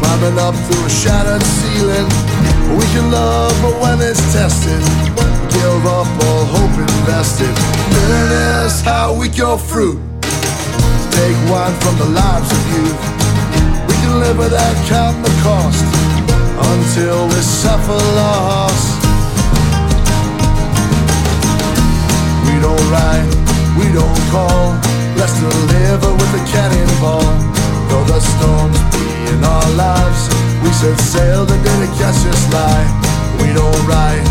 Climbing 0.00 0.38
up 0.38 0.54
through 0.54 0.86
a 0.86 0.90
shattered 0.90 1.42
ceiling. 1.42 2.08
We 2.70 2.86
can 2.94 3.10
love, 3.10 3.52
but 3.62 3.74
when 3.82 4.00
it's 4.00 4.22
tested, 4.32 4.80
give 5.50 5.84
up 5.86 6.08
all 6.26 6.44
hope 6.54 6.76
invested. 6.78 7.52
Bitterness, 7.90 8.80
how 8.80 9.14
we 9.14 9.28
go 9.28 9.56
fruit. 9.58 9.98
Take 11.12 11.36
wine 11.50 11.76
from 11.82 11.98
the 11.98 12.08
lives 12.14 12.50
of 12.50 12.62
youth. 12.74 13.02
We 13.88 13.94
can 14.02 14.20
live 14.20 14.38
without 14.38 14.76
counting 14.86 15.22
the 15.22 15.34
cost 15.42 15.84
until 16.72 17.28
we 17.28 17.40
suffer 17.42 17.98
loss. 18.16 18.82
We 22.46 22.54
don't 22.60 22.84
write, 22.90 23.28
we 23.78 23.86
don't 23.92 24.20
call. 24.32 24.78
Let's 25.16 25.38
deliver 25.38 26.12
with 26.12 26.40
a 26.40 26.44
cannonball. 26.50 27.28
Though 27.88 28.04
the 28.04 28.20
storms 28.20 28.91
in 29.32 29.44
our 29.44 29.70
lives, 29.74 30.28
we 30.62 30.70
set 30.72 30.98
sail 31.00 31.44
the 31.44 31.56
day 31.56 31.78
to 31.84 31.88
catch 31.96 32.20
us 32.28 32.44
lie. 32.52 32.86
We 33.40 33.48
don't 33.52 33.80
write, 33.88 34.24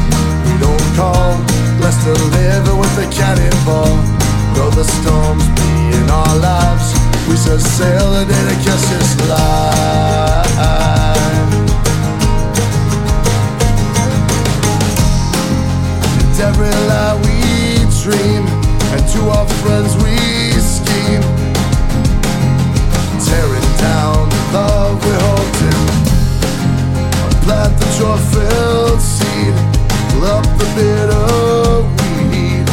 we 0.46 0.54
don't 0.62 0.88
call. 0.96 1.38
Let's 1.82 1.98
deliver 2.06 2.76
with 2.78 3.06
a 3.06 3.08
cannonball. 3.10 3.98
Though 4.54 4.70
the 4.70 4.86
storms 4.86 5.46
be 5.58 5.72
in 5.98 6.08
our 6.10 6.36
lives, 6.38 6.94
we 7.28 7.36
set 7.36 7.60
sail 7.60 8.12
the 8.12 8.26
day 8.26 8.44
to 8.50 8.56
catch 8.66 8.88
us 9.00 9.12
lie. 9.30 10.46
And 16.20 16.40
every 16.48 16.74
lie 16.90 17.16
we 17.26 17.38
dream, 18.04 18.44
and 18.94 19.04
to 19.14 19.22
our 19.36 19.48
friends 19.62 19.96
we 20.04 20.18
scheme, 20.60 21.24
love 24.54 25.04
we 25.06 25.12
hold 25.12 25.56
in. 25.68 25.82
Plant 27.44 27.74
the 27.80 27.88
joy-filled 27.98 29.02
seed, 29.02 29.56
pull 30.10 30.26
up 30.26 30.46
the 30.60 30.68
bitter 30.76 31.82
weed. 31.98 32.68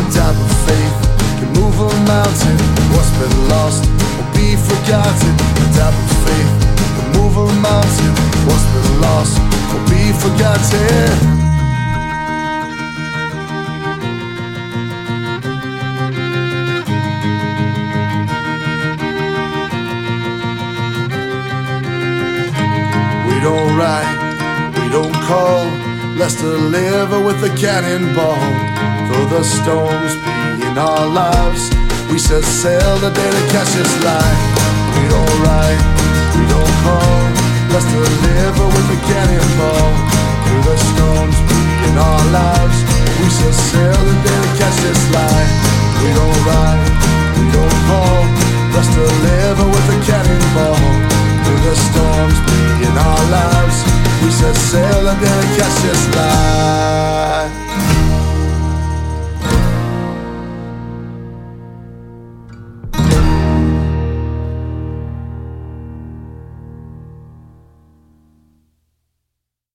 A 0.00 0.02
dab 0.14 0.34
of 0.34 0.52
faith 0.66 0.98
can 1.38 1.50
move 1.52 1.76
a 1.78 1.90
mountain. 2.08 2.58
What's 2.92 3.12
been 3.20 3.36
lost 3.48 3.84
will 4.16 4.30
be 4.32 4.56
forgotten. 4.56 5.34
A 5.62 5.66
dab 5.76 5.94
of 5.94 6.10
faith 6.24 6.52
can 6.96 7.06
move 7.16 7.36
a 7.36 7.46
mountain. 7.60 8.12
What's 8.46 8.66
been 8.72 9.00
lost 9.00 9.38
will 9.72 9.84
be 9.92 10.12
forgotten. 10.22 11.43
blessed 26.24 26.40
to 26.40 26.56
live 26.56 27.10
with 27.26 27.36
a 27.44 27.52
cannonball. 27.54 28.40
Though 29.12 29.28
the 29.28 29.44
storms 29.44 30.16
be 30.24 30.64
in 30.64 30.78
our 30.78 31.04
lives, 31.04 31.68
we 32.08 32.16
set 32.16 32.42
sail 32.44 32.96
the 33.04 33.12
day 33.12 33.28
to 33.28 33.42
catch 33.52 33.68
this 33.76 33.92
light. 34.00 34.40
We 34.96 35.04
don't 35.12 35.36
ride, 35.44 35.82
we 36.32 36.48
don't 36.48 36.76
call. 36.80 37.20
Blessed 37.68 37.92
to 37.92 38.00
live 38.24 38.56
with 38.56 38.96
a 38.96 39.00
cannonball. 39.04 39.90
through 40.48 40.64
the 40.64 40.78
storms 40.96 41.36
be 41.44 41.60
in 41.92 41.94
our 42.00 42.24
lives, 42.32 42.78
we 43.20 43.28
set 43.28 43.52
sail 43.52 44.00
the 44.08 44.16
day 44.24 44.38
to 44.48 44.50
catch 44.56 44.78
this 44.80 45.02
light. 45.12 45.50
We 46.00 46.08
don't 46.08 46.40
ride, 46.48 46.88
we 47.36 47.44
don't 47.52 47.78
call. 47.84 48.20
Blessed 48.72 48.96
to 48.96 49.04
live 49.28 49.58
with 49.60 49.92
a 49.92 49.98
cannonball. 50.08 50.80
through 51.44 51.62
the 51.68 51.76
storms 51.76 52.38
be 52.48 52.88
in 52.88 52.94
our 52.96 53.22
lives. 53.28 54.03
We 54.22 54.30
should 54.30 54.56
sail 54.56 55.08
and 55.08 55.08
under 55.08 55.56
Cassius' 55.56 56.06
light. 56.16 57.63